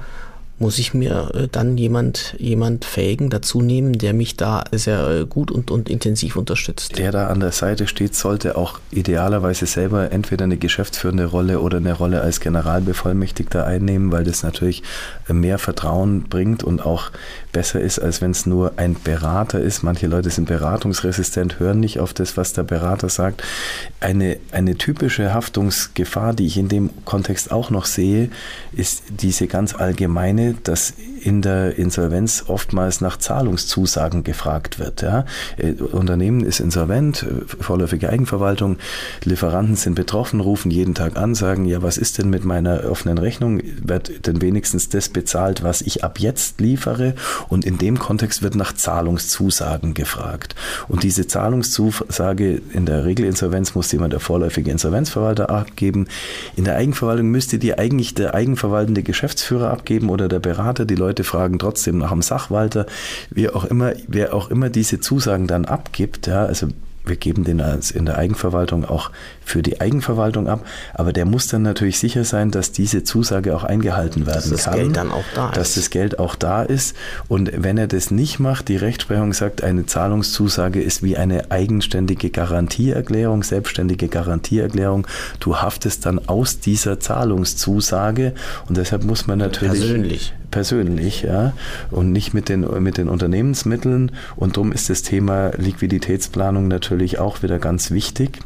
muss 0.59 0.77
ich 0.77 0.93
mir 0.93 1.31
äh, 1.33 1.47
dann 1.49 1.77
jemand, 1.77 2.35
jemand 2.37 2.85
Fähigen 2.85 3.29
dazu 3.29 3.61
nehmen, 3.61 3.93
der 3.93 4.13
mich 4.13 4.37
da 4.37 4.63
sehr 4.71 5.07
äh, 5.07 5.25
gut 5.25 5.51
und, 5.51 5.71
und 5.71 5.89
intensiv 5.89 6.35
unterstützt. 6.35 6.97
Der 6.97 7.11
da 7.11 7.27
an 7.27 7.39
der 7.39 7.51
Seite 7.51 7.87
steht, 7.87 8.15
sollte 8.15 8.57
auch 8.57 8.79
idealerweise 8.91 9.65
selber 9.65 10.11
entweder 10.11 10.45
eine 10.45 10.57
geschäftsführende 10.57 11.25
Rolle 11.25 11.59
oder 11.59 11.77
eine 11.77 11.93
Rolle 11.93 12.21
als 12.21 12.39
Generalbevollmächtigter 12.39 13.65
einnehmen, 13.65 14.11
weil 14.11 14.23
das 14.23 14.43
natürlich 14.43 14.83
mehr 15.27 15.57
Vertrauen 15.57 16.23
bringt 16.23 16.63
und 16.63 16.85
auch 16.85 17.11
besser 17.51 17.79
ist, 17.79 17.99
als 17.99 18.21
wenn 18.21 18.31
es 18.31 18.45
nur 18.45 18.73
ein 18.77 18.95
Berater 19.01 19.59
ist. 19.59 19.83
Manche 19.83 20.07
Leute 20.07 20.29
sind 20.29 20.47
beratungsresistent, 20.47 21.59
hören 21.59 21.79
nicht 21.79 21.99
auf 21.99 22.13
das, 22.13 22.37
was 22.37 22.53
der 22.53 22.63
Berater 22.63 23.09
sagt. 23.09 23.43
Eine, 23.99 24.37
eine 24.51 24.77
typische 24.77 25.33
Haftungsgefahr, 25.33 26.33
die 26.33 26.45
ich 26.45 26.57
in 26.57 26.67
dem 26.67 26.89
Kontext 27.05 27.51
auch 27.51 27.69
noch 27.69 27.85
sehe, 27.85 28.29
ist 28.71 29.03
diese 29.09 29.47
ganz 29.47 29.75
allgemeine, 29.75 30.48
dass 30.53 30.93
in 31.23 31.41
der 31.41 31.77
Insolvenz 31.77 32.45
oftmals 32.47 33.01
nach 33.01 33.17
Zahlungszusagen 33.17 34.23
gefragt 34.23 34.79
wird. 34.79 35.01
Ja. 35.01 35.25
Äh, 35.57 35.73
Unternehmen 35.73 36.41
ist 36.41 36.59
insolvent, 36.59 37.23
äh, 37.23 37.63
vorläufige 37.63 38.09
Eigenverwaltung, 38.09 38.77
Lieferanten 39.23 39.75
sind 39.75 39.95
betroffen, 39.95 40.39
rufen 40.39 40.71
jeden 40.71 40.95
Tag 40.95 41.17
an, 41.17 41.35
sagen, 41.35 41.65
ja, 41.65 41.81
was 41.81 41.97
ist 41.97 42.17
denn 42.17 42.29
mit 42.29 42.45
meiner 42.45 42.89
offenen 42.89 43.17
Rechnung? 43.17 43.61
Wird 43.81 44.27
denn 44.27 44.41
wenigstens 44.41 44.89
das 44.89 45.09
bezahlt, 45.09 45.63
was 45.63 45.81
ich 45.81 46.03
ab 46.03 46.19
jetzt 46.19 46.59
liefere? 46.59 47.15
Und 47.47 47.65
in 47.65 47.77
dem 47.77 47.99
Kontext 47.99 48.41
wird 48.41 48.55
nach 48.55 48.73
Zahlungszusagen 48.73 49.93
gefragt. 49.93 50.55
Und 50.87 51.03
diese 51.03 51.27
Zahlungszusage 51.27 52.61
in 52.73 52.85
der 52.85 53.05
Regelinsolvenz 53.05 53.75
muss 53.75 53.91
jemand 53.91 54.13
der 54.13 54.19
vorläufige 54.19 54.71
Insolvenzverwalter 54.71 55.49
abgeben. 55.49 56.07
In 56.55 56.65
der 56.65 56.75
Eigenverwaltung 56.75 57.27
müsste 57.27 57.59
die 57.59 57.77
eigentlich 57.77 58.13
der 58.13 58.33
eigenverwaltende 58.33 59.03
Geschäftsführer 59.03 59.71
abgeben 59.71 60.09
oder 60.09 60.27
der 60.27 60.39
Berater. 60.39 60.85
Die 60.85 60.95
Leute 60.95 61.08
fragen 61.23 61.59
trotzdem 61.59 61.97
nach 61.99 62.11
dem 62.11 62.21
Sachwalter. 62.21 62.85
Wie 63.29 63.49
auch 63.49 63.65
immer, 63.65 63.93
wer 64.07 64.33
auch 64.33 64.49
immer 64.49 64.69
diese 64.69 64.99
Zusagen 64.99 65.47
dann 65.47 65.65
abgibt, 65.65 66.27
ja, 66.27 66.45
also 66.45 66.67
wir 67.09 67.17
geben 67.17 67.43
den 67.43 67.59
als 67.59 67.91
in 67.91 68.05
der 68.05 68.17
Eigenverwaltung 68.17 68.85
auch 68.85 69.11
für 69.43 69.61
die 69.61 69.81
Eigenverwaltung 69.81 70.47
ab, 70.47 70.65
aber 70.93 71.11
der 71.11 71.25
muss 71.25 71.47
dann 71.47 71.63
natürlich 71.63 71.99
sicher 71.99 72.23
sein, 72.23 72.51
dass 72.51 72.71
diese 72.71 73.03
Zusage 73.03 73.55
auch 73.55 73.63
eingehalten 73.63 74.25
werden 74.25 74.51
dass 74.51 74.63
kann. 74.65 74.73
Dass 74.73 74.73
das 74.73 74.75
Geld 74.75 74.95
dann 74.95 75.11
auch 75.11 75.23
da 75.35 75.49
ist. 75.49 75.57
Dass 75.57 75.73
das 75.75 75.89
Geld 75.89 76.19
auch 76.19 76.35
da 76.35 76.63
ist. 76.63 76.95
Und 77.27 77.51
wenn 77.55 77.77
er 77.77 77.87
das 77.87 78.11
nicht 78.11 78.39
macht, 78.39 78.67
die 78.67 78.77
Rechtsprechung 78.77 79.33
sagt, 79.33 79.63
eine 79.63 79.85
Zahlungszusage 79.85 80.81
ist 80.81 81.03
wie 81.03 81.17
eine 81.17 81.51
eigenständige 81.51 82.29
Garantieerklärung, 82.29 83.43
selbstständige 83.43 84.07
Garantieerklärung. 84.07 85.07
Du 85.39 85.57
haftest 85.57 86.05
dann 86.05 86.19
aus 86.27 86.59
dieser 86.59 86.99
Zahlungszusage 86.99 88.33
und 88.67 88.77
deshalb 88.77 89.03
muss 89.03 89.25
man 89.25 89.39
natürlich 89.39 89.79
persönlich 89.79 90.33
persönlich, 90.51 91.23
ja, 91.23 91.53
und 91.91 92.11
nicht 92.11 92.33
mit 92.33 92.49
den, 92.49 92.61
mit 92.81 92.97
den 92.97 93.09
Unternehmensmitteln. 93.09 94.11
Und 94.35 94.57
darum 94.57 94.71
ist 94.71 94.89
das 94.89 95.01
Thema 95.01 95.51
Liquiditätsplanung 95.57 96.67
natürlich 96.67 97.19
auch 97.19 97.43
wieder 97.43 97.59
ganz 97.59 97.91
wichtig. 97.91 98.39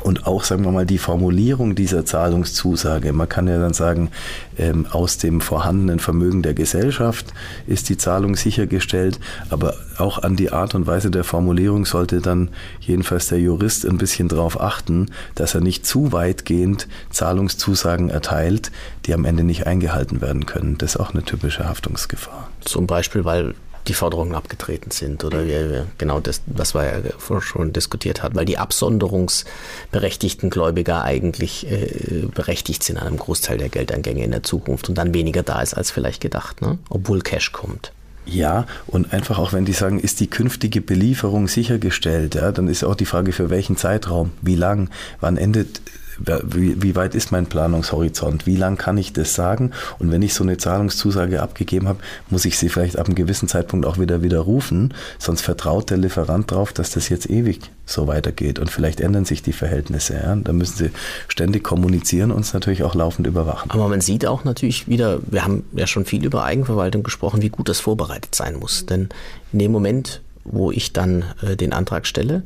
Und 0.00 0.26
auch, 0.26 0.42
sagen 0.42 0.64
wir 0.64 0.72
mal, 0.72 0.86
die 0.86 0.98
Formulierung 0.98 1.74
dieser 1.74 2.06
Zahlungszusage. 2.06 3.12
Man 3.12 3.28
kann 3.28 3.46
ja 3.46 3.58
dann 3.58 3.74
sagen, 3.74 4.10
ähm, 4.56 4.86
aus 4.90 5.18
dem 5.18 5.42
vorhandenen 5.42 5.98
Vermögen 5.98 6.42
der 6.42 6.54
Gesellschaft 6.54 7.26
ist 7.66 7.90
die 7.90 7.98
Zahlung 7.98 8.34
sichergestellt, 8.36 9.20
aber 9.50 9.74
auch 9.98 10.22
an 10.22 10.34
die 10.34 10.50
Art 10.50 10.74
und 10.74 10.86
Weise 10.86 11.10
der 11.10 11.24
Formulierung 11.24 11.84
sollte 11.84 12.20
dann 12.20 12.48
jedenfalls 12.80 13.28
der 13.28 13.38
Jurist 13.38 13.86
ein 13.86 13.98
bisschen 13.98 14.28
darauf 14.28 14.60
achten, 14.60 15.10
dass 15.34 15.54
er 15.54 15.60
nicht 15.60 15.84
zu 15.84 16.10
weitgehend 16.10 16.88
Zahlungszusagen 17.10 18.08
erteilt, 18.08 18.72
die 19.04 19.12
am 19.12 19.26
Ende 19.26 19.44
nicht 19.44 19.66
eingehalten 19.66 20.22
werden 20.22 20.46
können. 20.46 20.78
Das 20.78 20.94
ist 20.94 21.00
auch 21.00 21.12
eine 21.12 21.22
typische 21.22 21.68
Haftungsgefahr. 21.68 22.48
Zum 22.64 22.86
Beispiel, 22.86 23.26
weil 23.26 23.54
die 23.88 23.94
Forderungen 23.94 24.34
abgetreten 24.34 24.90
sind 24.90 25.24
oder 25.24 25.44
wie, 25.46 25.82
genau 25.98 26.20
das, 26.20 26.42
was 26.46 26.74
wir 26.74 26.84
ja 26.84 27.40
schon 27.40 27.72
diskutiert 27.72 28.22
hatten, 28.22 28.36
weil 28.36 28.44
die 28.44 28.58
absonderungsberechtigten 28.58 30.50
Gläubiger 30.50 31.02
eigentlich 31.02 31.70
äh, 31.70 32.26
berechtigt 32.32 32.82
sind 32.82 32.98
an 32.98 33.08
einem 33.08 33.18
Großteil 33.18 33.58
der 33.58 33.68
Geldeingänge 33.68 34.24
in 34.24 34.30
der 34.30 34.42
Zukunft 34.42 34.88
und 34.88 34.96
dann 34.96 35.14
weniger 35.14 35.42
da 35.42 35.60
ist 35.60 35.74
als 35.74 35.90
vielleicht 35.90 36.20
gedacht, 36.20 36.60
ne? 36.62 36.78
obwohl 36.88 37.22
Cash 37.22 37.52
kommt. 37.52 37.92
Ja, 38.24 38.66
und 38.86 39.12
einfach 39.12 39.38
auch 39.38 39.52
wenn 39.52 39.64
die 39.64 39.72
sagen, 39.72 39.98
ist 39.98 40.20
die 40.20 40.28
künftige 40.28 40.80
Belieferung 40.80 41.48
sichergestellt, 41.48 42.36
ja, 42.36 42.52
dann 42.52 42.68
ist 42.68 42.84
auch 42.84 42.94
die 42.94 43.04
Frage, 43.04 43.32
für 43.32 43.50
welchen 43.50 43.76
Zeitraum, 43.76 44.30
wie 44.42 44.54
lang, 44.54 44.90
wann 45.20 45.36
endet 45.36 45.82
wie, 46.24 46.94
weit 46.94 47.14
ist 47.14 47.32
mein 47.32 47.46
Planungshorizont? 47.46 48.46
Wie 48.46 48.56
lang 48.56 48.76
kann 48.76 48.98
ich 48.98 49.12
das 49.12 49.34
sagen? 49.34 49.72
Und 49.98 50.10
wenn 50.10 50.22
ich 50.22 50.34
so 50.34 50.44
eine 50.44 50.56
Zahlungszusage 50.56 51.42
abgegeben 51.42 51.88
habe, 51.88 51.98
muss 52.30 52.44
ich 52.44 52.58
sie 52.58 52.68
vielleicht 52.68 52.98
ab 52.98 53.06
einem 53.06 53.14
gewissen 53.14 53.48
Zeitpunkt 53.48 53.86
auch 53.86 53.98
wieder 53.98 54.22
widerrufen. 54.22 54.94
Sonst 55.18 55.42
vertraut 55.42 55.90
der 55.90 55.98
Lieferant 55.98 56.50
darauf, 56.50 56.72
dass 56.72 56.90
das 56.90 57.08
jetzt 57.08 57.28
ewig 57.30 57.60
so 57.86 58.06
weitergeht. 58.06 58.58
Und 58.58 58.70
vielleicht 58.70 59.00
ändern 59.00 59.24
sich 59.24 59.42
die 59.42 59.52
Verhältnisse. 59.52 60.14
Ja? 60.14 60.36
Da 60.36 60.52
müssen 60.52 60.76
sie 60.76 60.90
ständig 61.28 61.64
kommunizieren 61.64 62.30
und 62.30 62.40
es 62.40 62.54
natürlich 62.54 62.82
auch 62.82 62.94
laufend 62.94 63.26
überwachen. 63.26 63.70
Aber 63.70 63.88
man 63.88 64.00
sieht 64.00 64.26
auch 64.26 64.44
natürlich 64.44 64.88
wieder, 64.88 65.20
wir 65.26 65.44
haben 65.44 65.64
ja 65.72 65.86
schon 65.86 66.04
viel 66.04 66.24
über 66.24 66.44
Eigenverwaltung 66.44 67.02
gesprochen, 67.02 67.42
wie 67.42 67.50
gut 67.50 67.68
das 67.68 67.80
vorbereitet 67.80 68.34
sein 68.34 68.56
muss. 68.56 68.86
Denn 68.86 69.08
in 69.52 69.58
dem 69.58 69.72
Moment, 69.72 70.22
wo 70.44 70.70
ich 70.70 70.92
dann 70.92 71.24
äh, 71.42 71.56
den 71.56 71.72
Antrag 71.72 72.06
stelle, 72.06 72.42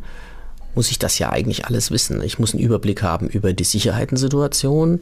muss 0.77 0.91
ich 0.91 0.99
das 0.99 1.19
ja 1.19 1.31
eigentlich 1.31 1.65
alles 1.65 1.91
wissen. 1.91 2.23
Ich 2.23 2.39
muss 2.39 2.53
einen 2.55 2.63
Überblick 2.63 3.03
haben 3.03 3.29
über 3.29 3.53
die 3.53 3.65
Sicherheitensituation 3.65 5.01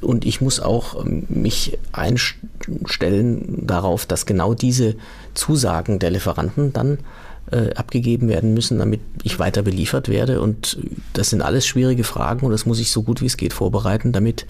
und 0.00 0.24
ich 0.24 0.40
muss 0.40 0.60
auch 0.60 1.04
ähm, 1.04 1.24
mich 1.28 1.78
einstellen 1.90 3.66
darauf, 3.66 4.06
dass 4.06 4.26
genau 4.26 4.54
diese 4.54 4.94
Zusagen 5.34 5.98
der 5.98 6.10
Lieferanten 6.10 6.72
dann 6.72 6.98
äh, 7.50 7.74
abgegeben 7.74 8.28
werden 8.28 8.54
müssen, 8.54 8.78
damit 8.78 9.00
ich 9.22 9.38
weiter 9.38 9.62
beliefert 9.62 10.08
werde. 10.08 10.40
Und 10.40 10.78
das 11.14 11.30
sind 11.30 11.42
alles 11.42 11.66
schwierige 11.66 12.04
Fragen 12.04 12.44
und 12.44 12.52
das 12.52 12.66
muss 12.66 12.78
ich 12.78 12.90
so 12.90 13.02
gut 13.02 13.20
wie 13.22 13.26
es 13.26 13.36
geht 13.36 13.52
vorbereiten, 13.52 14.12
damit 14.12 14.46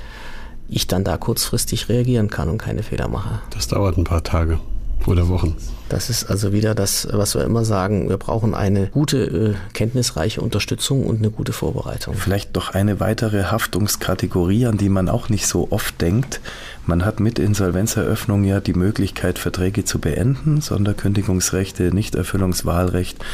ich 0.69 0.89
dann 0.89 1.05
da 1.05 1.17
kurzfristig 1.17 1.89
reagieren 1.89 2.29
kann 2.29 2.49
und 2.49 2.59
keine 2.59 2.83
Fehler 2.83 3.09
mache. 3.09 3.41
Das 3.51 3.69
dauert 3.69 3.97
ein 3.97 4.05
paar 4.05 4.25
Tage 4.25 4.59
oder 5.07 5.29
Wochen. 5.29 5.57
Das 5.89 6.11
ist 6.11 6.25
also 6.25 6.53
wieder 6.53 6.75
das, 6.75 7.07
was 7.13 7.37
wir 7.37 7.45
immer 7.45 7.65
sagen. 7.65 8.09
Wir 8.09 8.17
brauchen 8.17 8.55
eine 8.55 8.89
gute, 8.89 9.19
äh, 9.19 9.55
kenntnisreiche 9.73 10.41
Unterstützung 10.41 11.07
und 11.07 11.19
eine 11.19 11.31
gute 11.31 11.53
Vorbereitung. 11.53 12.15
Vielleicht 12.15 12.57
doch 12.57 12.75
eine 12.75 12.99
weitere 12.99 13.45
Haftungskategorie, 13.45 14.67
an 14.67 14.79
die 14.79 14.89
man 14.89 15.09
auch 15.09 15.29
nicht 15.29 15.47
so 15.47 15.69
oft 15.71 16.01
denkt. 16.01 16.41
Man 16.87 17.05
hat 17.05 17.21
mit 17.21 17.39
Insolvenzeröffnung 17.39 18.43
ja 18.43 18.59
die 18.61 18.75
Möglichkeit, 18.75 19.39
Verträge 19.39 19.85
zu 19.85 20.01
beenden, 20.01 20.61
Sonderkündigungsrechte, 20.61 21.95
Nichterfüllungswahlrecht 21.95 23.25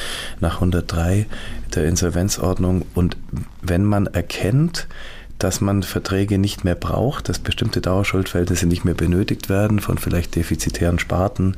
nach 0.41 0.57
103 0.57 1.27
der 1.75 1.87
Insolvenzordnung. 1.87 2.85
Und 2.95 3.17
wenn 3.63 3.85
man 3.85 4.07
erkennt, 4.09 4.89
dass 5.43 5.61
man 5.61 5.83
Verträge 5.83 6.39
nicht 6.39 6.63
mehr 6.63 6.77
braucht, 6.77 7.29
dass 7.29 7.41
bestimmte 7.41 7.81
Dauerschuldverhältnisse 7.81 8.67
nicht 8.67 8.85
mehr 8.85 8.95
benötigt 8.95 9.49
werden 9.49 9.81
von 9.81 9.99
vielleicht 9.99 10.37
defizitären 10.37 11.01
Sparten, 11.01 11.57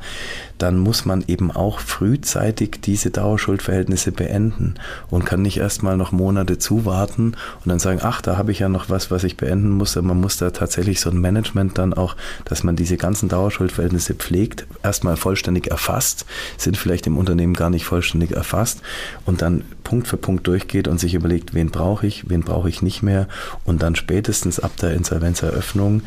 dann 0.57 0.79
muss 0.79 1.05
man 1.05 1.23
eben 1.27 1.51
auch 1.51 1.79
frühzeitig 1.79 2.81
diese 2.81 3.11
Dauerschuldverhältnisse 3.11 4.11
beenden 4.11 4.75
und 5.11 5.25
kann 5.25 5.43
nicht 5.43 5.57
erstmal 5.57 5.97
noch 5.97 6.11
Monate 6.11 6.57
zuwarten 6.57 7.35
und 7.63 7.69
dann 7.69 7.77
sagen, 7.77 7.99
ach, 8.01 8.21
da 8.23 8.37
habe 8.37 8.51
ich 8.51 8.59
ja 8.59 8.69
noch 8.69 8.89
was, 8.89 9.11
was 9.11 9.23
ich 9.23 9.37
beenden 9.37 9.69
muss. 9.69 9.95
Man 9.95 10.19
muss 10.19 10.37
da 10.37 10.49
tatsächlich 10.49 10.99
so 10.99 11.11
ein 11.11 11.21
Management 11.21 11.77
dann 11.77 11.93
auch, 11.93 12.15
dass 12.45 12.63
man 12.63 12.75
diese 12.75 12.97
ganzen 12.97 13.29
Dauerschuldverhältnisse 13.29 14.15
pflegt, 14.15 14.65
erstmal 14.81 15.15
vollständig 15.15 15.67
erfasst, 15.67 16.25
sind 16.57 16.75
vielleicht 16.75 17.05
im 17.05 17.19
Unternehmen 17.19 17.53
gar 17.53 17.69
nicht 17.69 17.85
vollständig 17.85 18.31
erfasst 18.31 18.81
und 19.25 19.43
dann 19.43 19.63
Punkt 19.85 20.09
für 20.09 20.17
Punkt 20.17 20.45
durchgeht 20.47 20.89
und 20.89 20.99
sich 20.99 21.13
überlegt, 21.13 21.53
wen 21.53 21.71
brauche 21.71 22.05
ich, 22.05 22.29
wen 22.29 22.41
brauche 22.41 22.67
ich 22.67 22.81
nicht 22.81 23.01
mehr 23.01 23.29
und 23.63 23.81
dann 23.81 23.95
spätestens 23.95 24.59
ab 24.59 24.75
der 24.75 24.93
Insolvenzeröffnung 24.93 26.01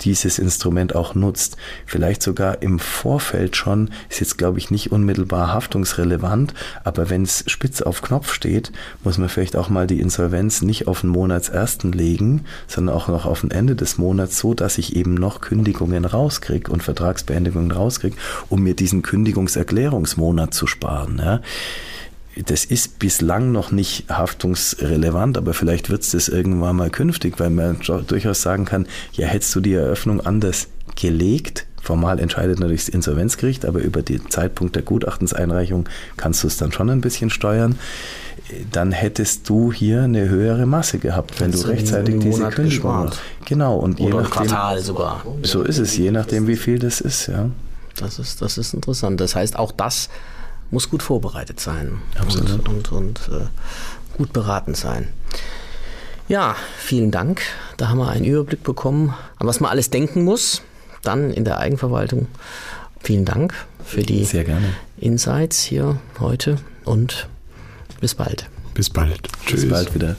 dieses 0.00 0.38
Instrument 0.38 0.94
auch 0.94 1.14
nutzt. 1.14 1.56
Vielleicht 1.86 2.22
sogar 2.22 2.62
im 2.62 2.78
Vorfeld 2.78 3.56
schon, 3.56 3.90
ist 4.10 4.20
jetzt 4.20 4.38
glaube 4.38 4.58
ich 4.58 4.70
nicht 4.70 4.92
unmittelbar 4.92 5.52
haftungsrelevant, 5.52 6.54
aber 6.84 7.10
wenn 7.10 7.22
es 7.22 7.44
spitz 7.46 7.82
auf 7.82 8.02
Knopf 8.02 8.32
steht, 8.32 8.72
muss 9.04 9.18
man 9.18 9.28
vielleicht 9.28 9.56
auch 9.56 9.68
mal 9.68 9.86
die 9.86 10.00
Insolvenz 10.00 10.62
nicht 10.62 10.88
auf 10.88 11.02
den 11.02 11.10
Monatsersten 11.10 11.92
legen, 11.92 12.44
sondern 12.66 12.96
auch 12.96 13.08
noch 13.08 13.26
auf 13.26 13.42
den 13.42 13.50
Ende 13.50 13.76
des 13.76 13.98
Monats, 13.98 14.38
so 14.38 14.54
dass 14.54 14.78
ich 14.78 14.96
eben 14.96 15.14
noch 15.14 15.40
Kündigungen 15.40 16.04
rauskriege 16.04 16.70
und 16.70 16.82
Vertragsbeendigungen 16.82 17.70
rauskriege, 17.70 18.16
um 18.48 18.62
mir 18.62 18.74
diesen 18.74 19.02
Kündigungserklärungsmonat 19.02 20.52
zu 20.52 20.66
sparen. 20.66 21.20
Ja 21.22 21.40
das 22.36 22.64
ist 22.64 22.98
bislang 22.98 23.52
noch 23.52 23.72
nicht 23.72 24.08
haftungsrelevant, 24.08 25.36
aber 25.36 25.54
vielleicht 25.54 25.90
wird 25.90 26.02
es 26.02 26.12
das 26.12 26.28
irgendwann 26.28 26.76
mal 26.76 26.90
künftig, 26.90 27.38
weil 27.38 27.50
man 27.50 27.80
durchaus 28.06 28.42
sagen 28.42 28.64
kann, 28.64 28.86
ja, 29.12 29.26
hättest 29.26 29.54
du 29.54 29.60
die 29.60 29.74
Eröffnung 29.74 30.20
anders 30.20 30.68
gelegt, 30.96 31.66
Formal 31.82 32.20
entscheidet 32.20 32.60
natürlich 32.60 32.84
das 32.84 32.94
Insolvenzgericht, 32.94 33.64
aber 33.66 33.80
über 33.80 34.02
den 34.02 34.30
Zeitpunkt 34.30 34.76
der 34.76 34.82
Gutachtenseinreichung 34.82 35.88
kannst 36.16 36.44
du 36.44 36.46
es 36.46 36.56
dann 36.56 36.70
schon 36.70 36.88
ein 36.88 37.00
bisschen 37.00 37.28
steuern. 37.28 37.76
Dann 38.70 38.92
hättest 38.92 39.48
du 39.48 39.72
hier 39.72 40.02
eine 40.02 40.28
höhere 40.28 40.64
Masse 40.64 40.98
gehabt, 40.98 41.40
wenn 41.40 41.50
du 41.50 41.58
rechtzeitig 41.58 42.20
diese 42.20 42.48
Kündigung 42.50 43.08
hast. 43.08 43.18
Genau 43.46 43.76
und 43.78 43.98
Oder 44.00 44.08
je 44.08 44.14
nachdem, 44.14 44.30
Quartal 44.30 44.80
sogar. 44.80 45.24
So 45.42 45.62
ist 45.62 45.78
es, 45.78 45.96
je 45.96 46.12
nachdem, 46.12 46.46
wie 46.46 46.56
viel 46.56 46.78
das 46.78 47.00
ist, 47.00 47.26
ja. 47.26 47.50
Das 47.96 48.20
ist, 48.20 48.40
das 48.40 48.58
ist 48.58 48.74
interessant. 48.74 49.20
Das 49.20 49.34
heißt, 49.34 49.58
auch 49.58 49.72
das 49.72 50.08
muss 50.72 50.90
gut 50.90 51.02
vorbereitet 51.02 51.60
sein 51.60 52.00
Absolut. 52.18 52.68
und, 52.68 52.90
und, 52.90 52.92
und 52.92 53.28
äh, 53.28 53.46
gut 54.16 54.32
beraten 54.32 54.74
sein. 54.74 55.08
Ja, 56.28 56.56
vielen 56.78 57.10
Dank. 57.10 57.42
Da 57.76 57.88
haben 57.88 57.98
wir 57.98 58.08
einen 58.08 58.24
Überblick 58.24 58.62
bekommen, 58.62 59.14
an 59.38 59.46
was 59.46 59.60
man 59.60 59.70
alles 59.70 59.90
denken 59.90 60.24
muss, 60.24 60.62
dann 61.02 61.30
in 61.30 61.44
der 61.44 61.58
Eigenverwaltung. 61.58 62.26
Vielen 63.00 63.24
Dank 63.24 63.54
für 63.84 64.02
die 64.02 64.26
Insights 64.98 65.62
hier 65.62 66.00
heute 66.20 66.56
und 66.84 67.28
bis 68.00 68.14
bald. 68.14 68.48
Bis 68.74 68.88
bald. 68.88 69.28
Tschüss. 69.44 69.62
Bis 69.62 69.70
bald 69.70 69.94
wieder. 69.94 70.16